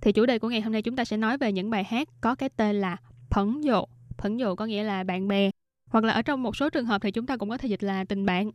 [0.00, 2.08] Thì chủ đề của ngày hôm nay chúng ta sẽ nói về những bài hát
[2.20, 2.96] có cái tên là
[3.30, 3.84] phẫn dụ.
[4.18, 5.50] Phẫn dụ có nghĩa là bạn bè
[5.94, 7.82] hoặc là ở trong một số trường hợp thì chúng ta cũng có thể dịch
[7.82, 8.50] là tình bạn.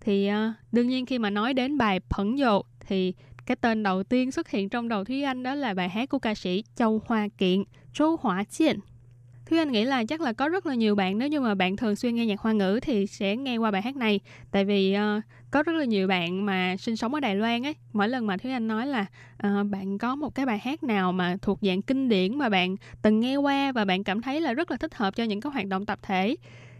[0.00, 3.14] Thì uh, đương nhiên khi mà nói đến bài phẫn dộ thì
[3.46, 6.18] cái tên đầu tiên xuất hiện trong đầu Thúy Anh đó là bài hát của
[6.18, 8.78] ca sĩ Châu Hoa Kiện, Châu Hỏa Chiên.
[9.46, 11.76] Thúy Anh nghĩ là chắc là có rất là nhiều bạn nếu như mà bạn
[11.76, 14.20] thường xuyên nghe nhạc hoa ngữ thì sẽ nghe qua bài hát này.
[14.50, 17.74] Tại vì uh, có rất là nhiều bạn mà sinh sống ở Đài Loan ấy
[17.92, 19.06] mỗi lần mà Thúy Anh nói là
[19.46, 22.76] uh, bạn có một cái bài hát nào mà thuộc dạng kinh điển mà bạn
[23.02, 25.52] từng nghe qua và bạn cảm thấy là rất là thích hợp cho những cái
[25.52, 26.36] hoạt động tập thể?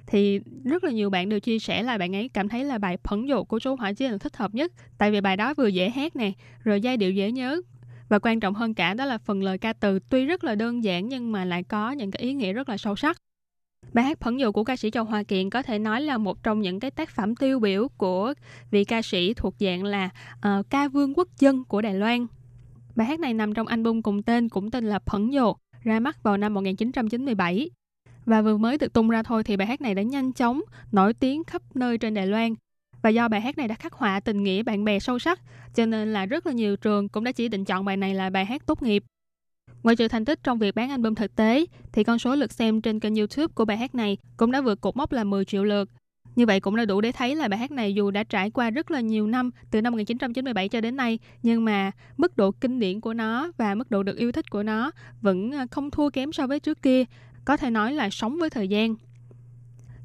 [0.06, 2.98] Thì rất là nhiều bạn đều chia sẻ là bạn ấy cảm thấy là bài
[3.04, 5.66] phẫn dụ của chú Hỏa Chi là thích hợp nhất tại vì bài đó vừa
[5.66, 6.32] dễ hát nè
[6.64, 7.60] rồi giai điệu dễ nhớ
[8.08, 10.84] và quan trọng hơn cả đó là phần lời ca từ tuy rất là đơn
[10.84, 13.16] giản nhưng mà lại có những cái ý nghĩa rất là sâu sắc
[13.92, 16.42] Bài hát Phẫn dụ của ca sĩ Châu Hoa Kiện có thể nói là một
[16.42, 18.34] trong những cái tác phẩm tiêu biểu của
[18.70, 22.26] vị ca sĩ thuộc dạng là uh, ca vương quốc dân của Đài Loan.
[22.96, 26.22] Bài hát này nằm trong album cùng tên cũng tên là Phẫn dụ, ra mắt
[26.22, 27.70] vào năm 1997.
[28.26, 30.60] Và vừa mới được tung ra thôi thì bài hát này đã nhanh chóng
[30.92, 32.54] nổi tiếng khắp nơi trên Đài Loan.
[33.02, 35.40] Và do bài hát này đã khắc họa tình nghĩa bạn bè sâu sắc,
[35.74, 38.30] cho nên là rất là nhiều trường cũng đã chỉ định chọn bài này là
[38.30, 39.04] bài hát tốt nghiệp.
[39.82, 42.80] Ngoài trừ thành tích trong việc bán album thực tế, thì con số lượt xem
[42.80, 45.64] trên kênh YouTube của bài hát này cũng đã vượt cột mốc là 10 triệu
[45.64, 45.88] lượt.
[46.36, 48.70] Như vậy cũng đã đủ để thấy là bài hát này dù đã trải qua
[48.70, 52.78] rất là nhiều năm, từ năm 1997 cho đến nay, nhưng mà mức độ kinh
[52.78, 56.10] điển của nó và mức độ được yêu thích của nó vẫn à, không thua
[56.10, 57.04] kém so với trước kia
[57.44, 58.94] có thể nói là sống với thời gian.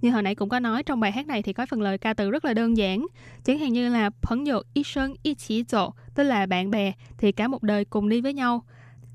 [0.02, 2.14] Như hồi nãy cũng có nói trong bài hát này thì có phần lời ca
[2.14, 3.08] từ rất là đơn giản.
[3.44, 6.92] Chẳng hạn như là phấn dụ y sơn y chỉ dụ, tức là bạn bè
[7.18, 8.64] thì cả một đời cùng đi với nhau.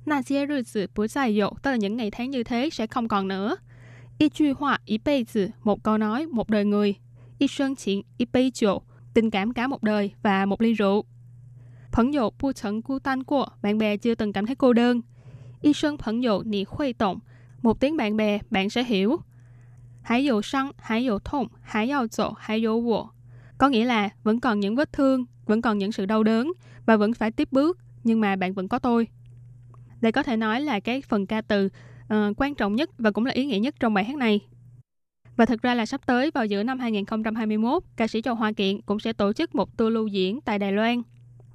[0.07, 2.87] Na xie rư tử bú dài dụ, tức là những ngày tháng như thế sẽ
[2.87, 3.57] không còn nữa.
[4.19, 6.95] Y chu họa y bây tử, một câu nói, một đời người.
[7.39, 8.79] Y sơn chuyện y bây dụ,
[9.15, 11.05] tình cảm cả một đời và một ly rượu.
[11.93, 15.01] Phẫn dụ bu chẳng cu tan của, bạn bè chưa từng cảm thấy cô đơn.
[15.61, 17.19] Y sơn phẫn dụ nị khuây tổng,
[17.63, 19.21] một tiếng bạn bè, bạn sẽ hiểu.
[20.03, 23.07] Hãy dụ sang, hãy dụ 痛, hãy dụ dỗ, hãy dụ wo.
[23.59, 26.53] Có nghĩa là vẫn còn những vết thương, vẫn còn những sự đau đớn
[26.87, 29.09] và vẫn phải tiếp bước, nhưng mà bạn vẫn có tôi.
[30.01, 31.67] Đây có thể nói là cái phần ca từ
[32.15, 34.41] uh, quan trọng nhất và cũng là ý nghĩa nhất trong bài hát này.
[35.37, 38.81] Và thực ra là sắp tới vào giữa năm 2021, ca sĩ Châu Hoa Kiện
[38.83, 41.03] cũng sẽ tổ chức một tour lưu diễn tại Đài Loan.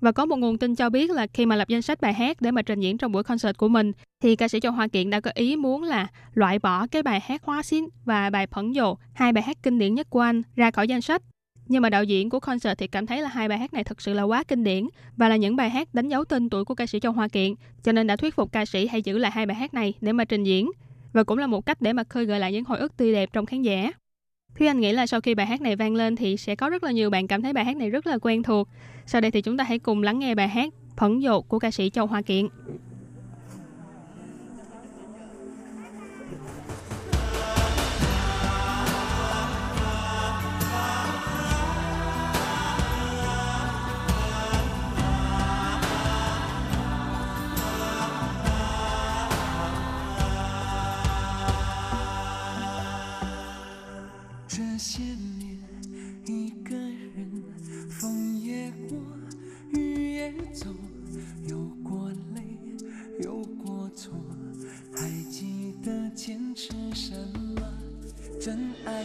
[0.01, 2.41] Và có một nguồn tin cho biết là khi mà lập danh sách bài hát
[2.41, 3.91] để mà trình diễn trong buổi concert của mình
[4.21, 7.19] thì ca sĩ Châu Hoa Kiện đã có ý muốn là loại bỏ cái bài
[7.19, 10.41] hát Hoa Xin và bài Phẫn Dồ, hai bài hát kinh điển nhất của anh
[10.55, 11.21] ra khỏi danh sách.
[11.67, 14.01] Nhưng mà đạo diễn của concert thì cảm thấy là hai bài hát này thực
[14.01, 14.87] sự là quá kinh điển
[15.17, 17.53] và là những bài hát đánh dấu tên tuổi của ca sĩ Châu Hoa Kiện,
[17.83, 20.13] cho nên đã thuyết phục ca sĩ hãy giữ lại hai bài hát này để
[20.13, 20.71] mà trình diễn
[21.13, 23.29] và cũng là một cách để mà khơi gợi lại những hồi ức tươi đẹp
[23.33, 23.91] trong khán giả.
[24.57, 26.83] Thúy Anh nghĩ là sau khi bài hát này vang lên thì sẽ có rất
[26.83, 28.67] là nhiều bạn cảm thấy bài hát này rất là quen thuộc.
[29.05, 31.71] Sau đây thì chúng ta hãy cùng lắng nghe bài hát Phẫn dột của ca
[31.71, 32.47] sĩ Châu Hoa Kiện.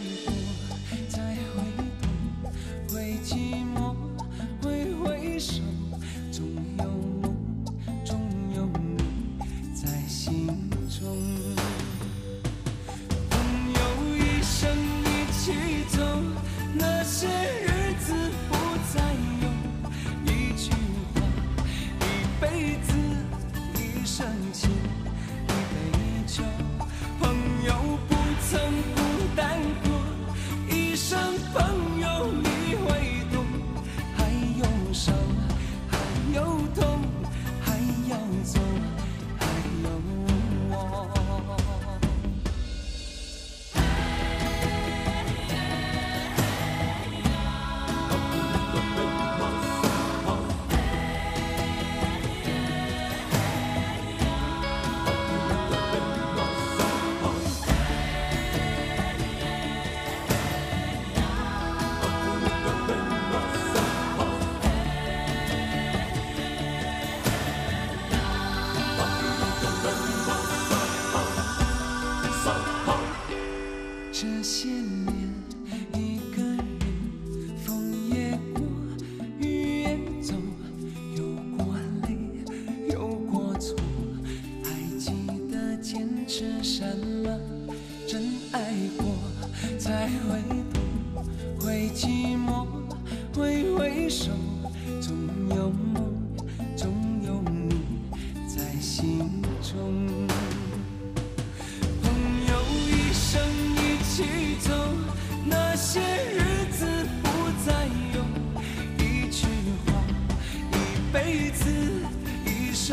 [0.03, 0.42] 真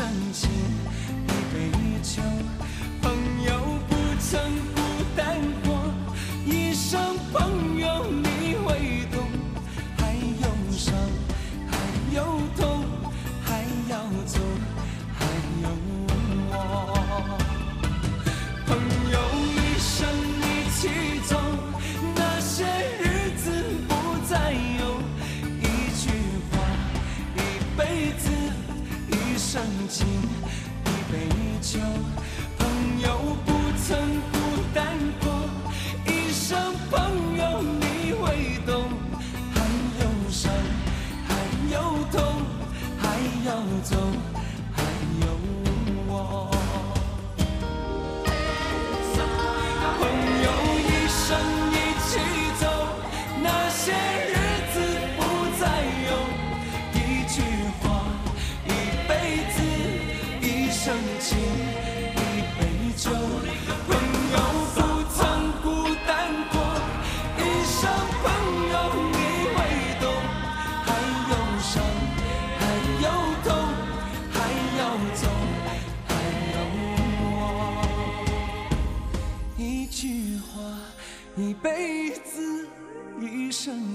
[0.00, 0.49] 生情，
[31.73, 32.10] you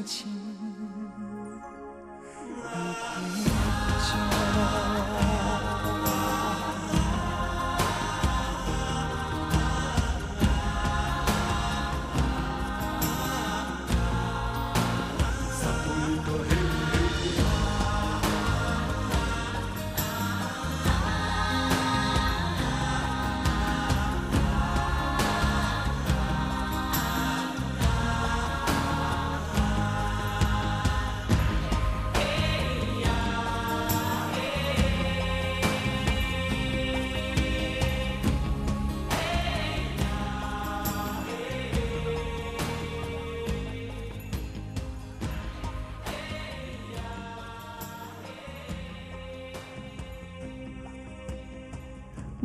[0.07, 0.36] 一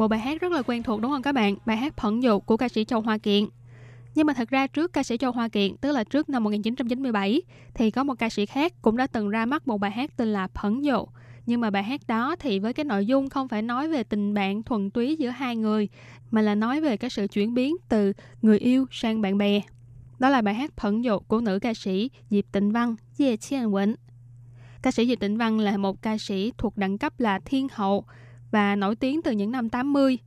[0.02, 1.56] Một bài hát rất là quen thuộc đúng không các bạn?
[1.66, 3.45] Bài hát Phẫn Dục của ca sĩ Châu Hoa Kiện.
[4.16, 7.41] Nhưng mà thật ra trước ca sĩ Châu Hoa Kiện, tức là trước năm 1997,
[7.74, 10.34] thì có một ca sĩ khác cũng đã từng ra mắt một bài hát tên
[10.34, 11.10] là Phẫn Dục.
[11.45, 14.34] Nhưng mà bài hát đó thì với cái nội dung không phải nói về tình
[14.34, 15.89] bạn thuần túy giữa hai người,
[16.32, 19.62] mà là nói về cái sự chuyển biến từ người yêu sang bạn bè.
[20.20, 23.72] Đó là bài hát Phẫn Dục của nữ ca sĩ Diệp Tịnh Văn, Ye Chien
[23.72, 23.95] Quỳnh.
[24.82, 28.06] Ca sĩ Diệp Tịnh Văn là một ca sĩ thuộc đẳng cấp là thiên hậu
[28.52, 30.18] và nổi tiếng từ những năm 80.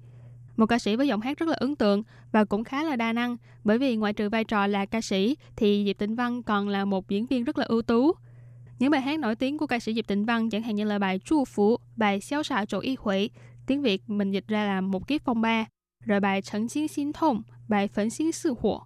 [0.57, 2.03] Một ca sĩ với giọng hát rất là ấn tượng
[2.33, 5.37] và cũng khá là đa năng bởi vì ngoại trừ vai trò là ca sĩ
[5.57, 8.13] thì Diệp Tịnh Văn còn là một diễn viên rất là ưu tú.
[8.79, 10.99] Những bài hát nổi tiếng của ca sĩ Diệp Tịnh Văn chẳng hạn như là
[10.99, 13.31] bài Chu Phủ, bài Xéo xạ chỗ y hủy,
[13.67, 15.65] tiếng Việt mình dịch ra là một kiếp phong ba,
[16.05, 18.79] rồi bài Trấn Chiến Xin Thông, bài Phấn Xin Sư Hỏa.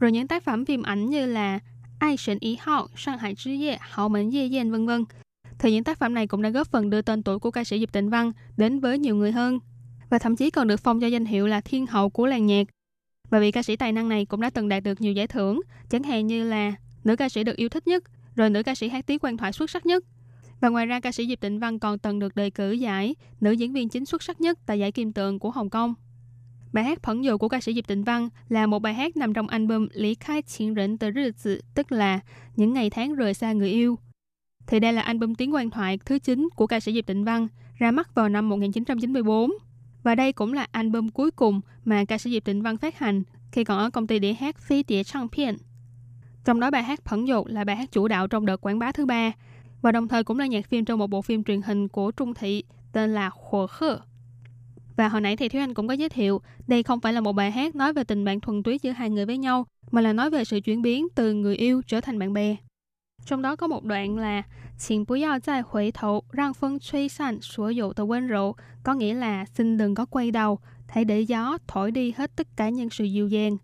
[0.00, 1.58] Rồi những tác phẩm phim ảnh như là
[1.98, 5.04] Ai Shen Ý Hào, Sang Hải 之 Ye, Hào Mến Ye Yên vân vân.
[5.58, 7.80] Thì những tác phẩm này cũng đã góp phần đưa tên tuổi của ca sĩ
[7.80, 9.58] Diệp Tịnh Văn đến với nhiều người hơn
[10.12, 12.66] và thậm chí còn được phong cho danh hiệu là thiên hậu của làng nhạc.
[13.30, 15.60] Và vị ca sĩ tài năng này cũng đã từng đạt được nhiều giải thưởng,
[15.90, 16.72] chẳng hạn như là
[17.04, 19.52] nữ ca sĩ được yêu thích nhất, rồi nữ ca sĩ hát tiếng quan thoại
[19.52, 20.04] xuất sắc nhất.
[20.60, 23.52] Và ngoài ra, ca sĩ Diệp Tịnh Văn còn từng được đề cử giải nữ
[23.52, 25.94] diễn viên chính xuất sắc nhất tại giải Kim Tượng của Hồng Kông.
[26.72, 29.34] Bài hát Phẫn Dù của ca sĩ Diệp Tịnh Văn là một bài hát nằm
[29.34, 32.20] trong album Lý Khai Chiến Rỉnh Từ Rư Tự, tức là
[32.56, 33.98] Những ngày tháng rời xa người yêu.
[34.66, 37.48] Thì đây là album tiếng quan thoại thứ 9 của ca sĩ Diệp Tịnh Văn,
[37.78, 39.50] ra mắt vào năm 1994.
[40.02, 43.22] Và đây cũng là album cuối cùng mà ca sĩ Diệp Tịnh Văn phát hành
[43.52, 45.56] khi còn ở công ty đĩa hát Phi Tỉa Trang Phiên.
[46.44, 48.92] Trong đó bài hát Phẫn dột là bài hát chủ đạo trong đợt quảng bá
[48.92, 49.32] thứ ba
[49.82, 52.34] và đồng thời cũng là nhạc phim trong một bộ phim truyền hình của Trung
[52.34, 53.98] Thị tên là Hồ Khơ.
[54.96, 57.32] Và hồi nãy thì Thúy Anh cũng có giới thiệu, đây không phải là một
[57.32, 60.12] bài hát nói về tình bạn thuần túy giữa hai người với nhau, mà là
[60.12, 62.56] nói về sự chuyển biến từ người yêu trở thành bạn bè.
[63.25, 64.43] Trong đó có một đoạn là
[64.77, 72.31] 请不要再回头，让风吹散所有的温柔, có nghĩa là xin đừng có quay đầu, hãy để gió thổi đi hết
[72.35, 73.57] tất cả những sự dịu dàng.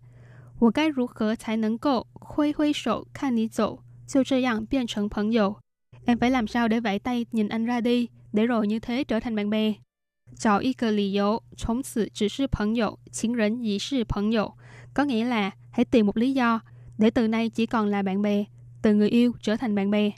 [0.58, 5.56] 我该如何才能够挥挥手看你走，就这样变成朋友？
[6.04, 9.20] Em phải làm sao để vẫy tay nhìn anh ra đi, để rồi như thế trở
[9.20, 9.74] thành bạn bè.
[10.36, 14.56] 找一个理由，从此只是朋友，情人已是朋友.
[14.94, 16.60] Có nghĩa là hãy tìm một lý do
[16.98, 18.44] để từ nay chỉ còn là bạn bè,
[18.81, 20.11] từ người yêu trở thành bạn bè.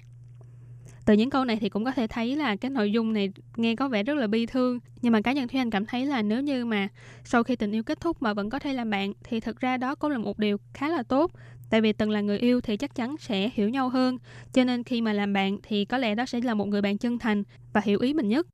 [1.05, 3.75] Từ những câu này thì cũng có thể thấy là cái nội dung này nghe
[3.75, 6.21] có vẻ rất là bi thương nhưng mà cá nhân Thúy Anh cảm thấy là
[6.21, 6.87] nếu như mà
[7.23, 9.77] sau khi tình yêu kết thúc mà vẫn có thể làm bạn thì thực ra
[9.77, 11.31] đó cũng là một điều khá là tốt
[11.69, 14.17] tại vì từng là người yêu thì chắc chắn sẽ hiểu nhau hơn
[14.53, 16.97] cho nên khi mà làm bạn thì có lẽ đó sẽ là một người bạn
[16.97, 17.43] chân thành
[17.73, 18.47] và hiểu ý mình nhất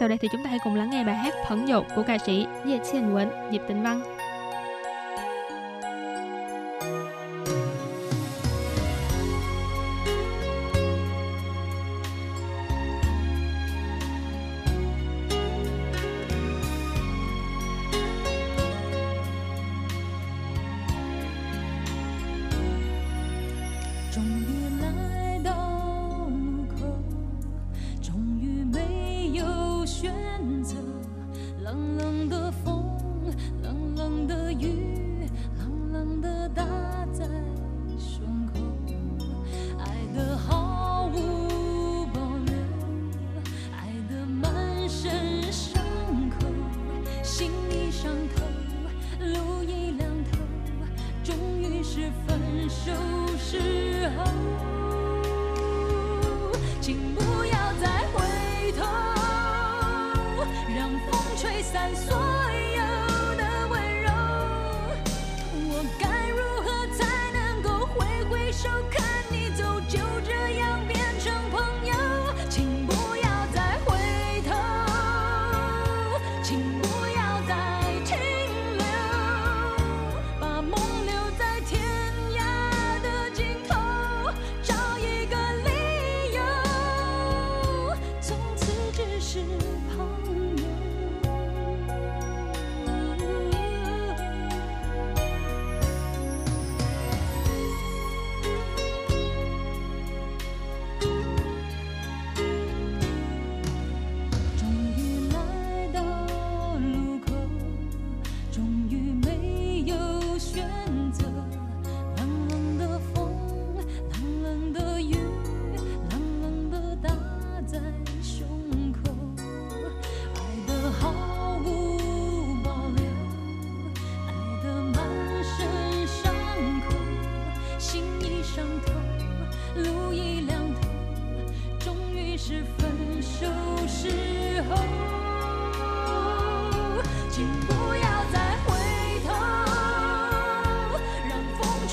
[0.00, 2.18] sau đây thì chúng ta hãy cùng lắng nghe bài hát Phẫn dột của ca
[2.18, 4.02] sĩ Ye Qian Wen, Diệp Tịnh Văn.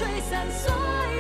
[0.02, 1.11] 吹散所有。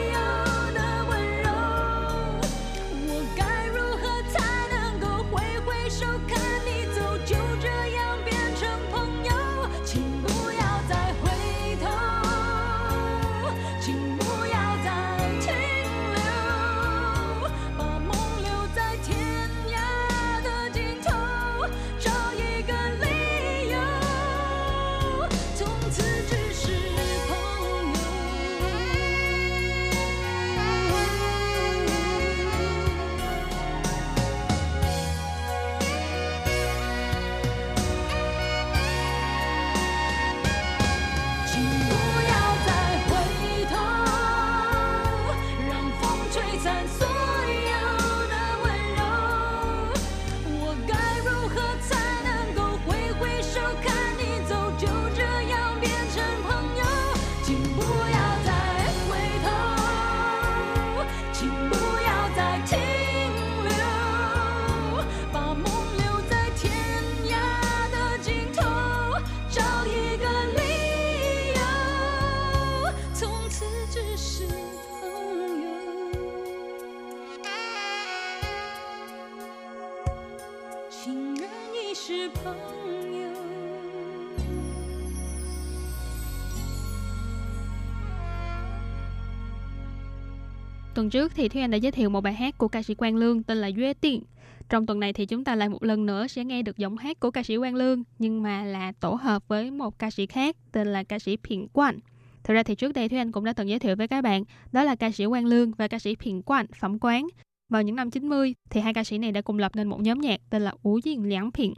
[91.01, 93.15] Tuần trước thì Thúy Anh đã giới thiệu một bài hát của ca sĩ Quang
[93.15, 94.23] Lương tên là Duy Tiện.
[94.69, 97.19] Trong tuần này thì chúng ta lại một lần nữa sẽ nghe được giọng hát
[97.19, 100.55] của ca sĩ Quang Lương, nhưng mà là tổ hợp với một ca sĩ khác
[100.71, 101.99] tên là ca sĩ Phiền Quang.
[102.43, 104.43] Thực ra thì trước đây Thúy Anh cũng đã từng giới thiệu với các bạn,
[104.71, 107.27] đó là ca sĩ Quang Lương và ca sĩ Phiền Quang Phẩm Quán.
[107.69, 110.21] Vào những năm 90 thì hai ca sĩ này đã cùng lập nên một nhóm
[110.21, 111.73] nhạc tên là Ú Duyên Lãng Phiền.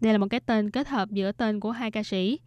[0.00, 2.38] Đây là một cái tên kết hợp giữa tên của hai ca sĩ.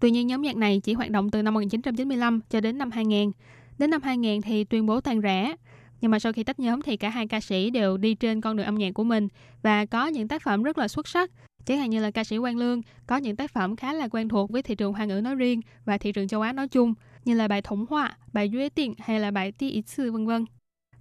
[0.00, 3.32] Tuy nhiên nhóm nhạc này chỉ hoạt động từ năm 1995 cho đến năm 2000.
[3.78, 5.56] Đến năm 2000 thì tuyên bố tan rã.
[6.00, 8.56] Nhưng mà sau khi tách nhóm thì cả hai ca sĩ đều đi trên con
[8.56, 9.28] đường âm nhạc của mình
[9.62, 11.30] và có những tác phẩm rất là xuất sắc.
[11.64, 14.28] Chẳng hạn như là ca sĩ Quang Lương có những tác phẩm khá là quen
[14.28, 16.94] thuộc với thị trường hoa ngữ nói riêng và thị trường châu Á nói chung
[17.24, 20.26] như là bài Thống Họa, bài Duy Tiện hay là bài Ti Ý Sư vân
[20.26, 20.44] vân.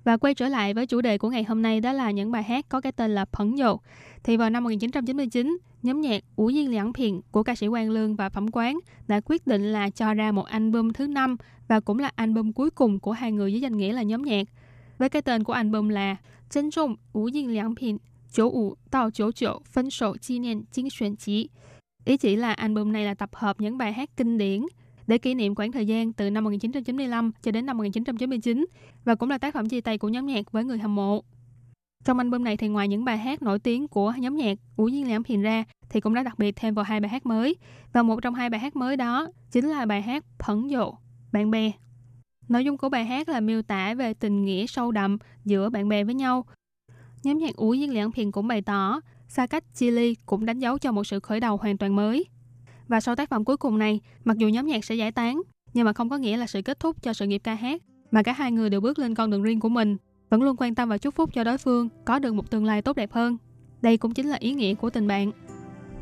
[0.04, 2.44] Và quay trở lại với chủ đề của ngày hôm nay đó là những bài
[2.44, 3.82] hát có cái tên là Phấn Dầu.
[4.24, 8.16] Thì vào năm 1999, nhóm nhạc Ủ Nhiên Lãng Phiền của ca sĩ Quang Lương
[8.16, 11.36] và Phẩm Quán đã quyết định là cho ra một album thứ năm
[11.68, 14.48] và cũng là album cuối cùng của hai người dưới danh nghĩa là nhóm nhạc.
[14.98, 16.16] Với cái tên của album là
[16.50, 17.98] Trân trọng Ủ Nhiên Lãng Phiền,
[18.32, 21.50] chỗ ủ tàu chỗ chỗ phân sổ chi niên chính xuyên chỉ.
[22.06, 24.62] Ý chỉ là album này là tập hợp những bài hát kinh điển
[25.08, 28.66] để kỷ niệm khoảng thời gian từ năm 1995 cho đến năm 1999
[29.06, 31.24] và cũng là tác phẩm chia tay của nhóm nhạc với người hâm mộ.
[32.08, 35.08] Trong album này thì ngoài những bài hát nổi tiếng của nhóm nhạc Ủ Duyên
[35.08, 37.56] Liễm Hiền ra thì cũng đã đặc biệt thêm vào hai bài hát mới
[37.94, 40.94] và một trong hai bài hát mới đó chính là bài hát Phẫn Dộ,
[41.32, 41.72] Bạn bè.
[42.48, 45.90] Nội dung của bài hát là miêu tả về tình nghĩa sâu đậm giữa bạn
[45.90, 46.46] bè với nhau.
[47.24, 50.60] Nhóm nhạc Ủ Duyên Liễm Hiền cũng bày tỏ xa cách chia ly cũng đánh
[50.60, 52.26] dấu cho một sự khởi đầu hoàn toàn mới.
[52.88, 55.42] Và sau tác phẩm cuối cùng này, mặc dù nhóm nhạc sẽ giải tán,
[55.74, 57.82] nhưng mà không có nghĩa là sự kết thúc cho sự nghiệp ca hát,
[58.12, 59.98] mà cả hai người đều bước lên con đường riêng của mình,
[60.31, 62.83] vẫn luôn quan tâm và chúc phúc cho đối phương có được một tương lai
[62.83, 63.37] tốt đẹp hơn.
[63.83, 65.33] Đây cũng chính là ý nghĩa của tình bạn.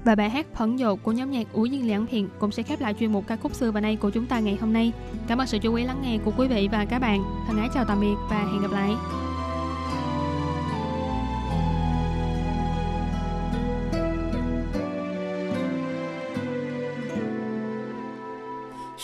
[0.05, 2.81] Và bài hát Phẫn dột của nhóm nhạc Ủ Duyên Liãn Thiện cũng sẽ khép
[2.81, 4.93] lại chuyên mục ca khúc xưa và nay của chúng ta ngày hôm nay.
[5.26, 7.24] Cảm ơn sự chú ý lắng nghe của quý vị và các bạn.
[7.47, 8.91] Thân ái chào tạm biệt và hẹn gặp lại.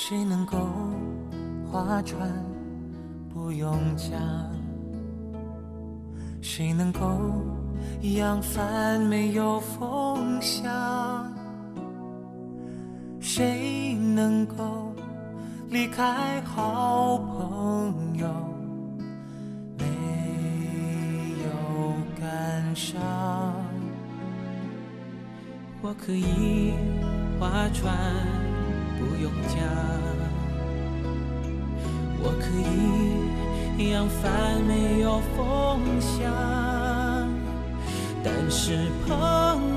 [0.08, 0.56] 谁能够
[1.68, 2.30] 划船
[3.34, 4.59] 不用桨？
[6.41, 6.99] 谁能够
[8.01, 11.31] 扬帆没有风向？
[13.19, 14.93] 谁能够
[15.69, 18.27] 离开好朋友
[19.77, 19.85] 没
[21.43, 22.99] 有感伤？
[25.83, 26.73] 我可以
[27.39, 27.95] 划船
[28.97, 29.59] 不用桨。
[32.23, 33.40] 我可以
[33.77, 36.31] 扬帆没有风向，
[38.23, 39.70] 但是朋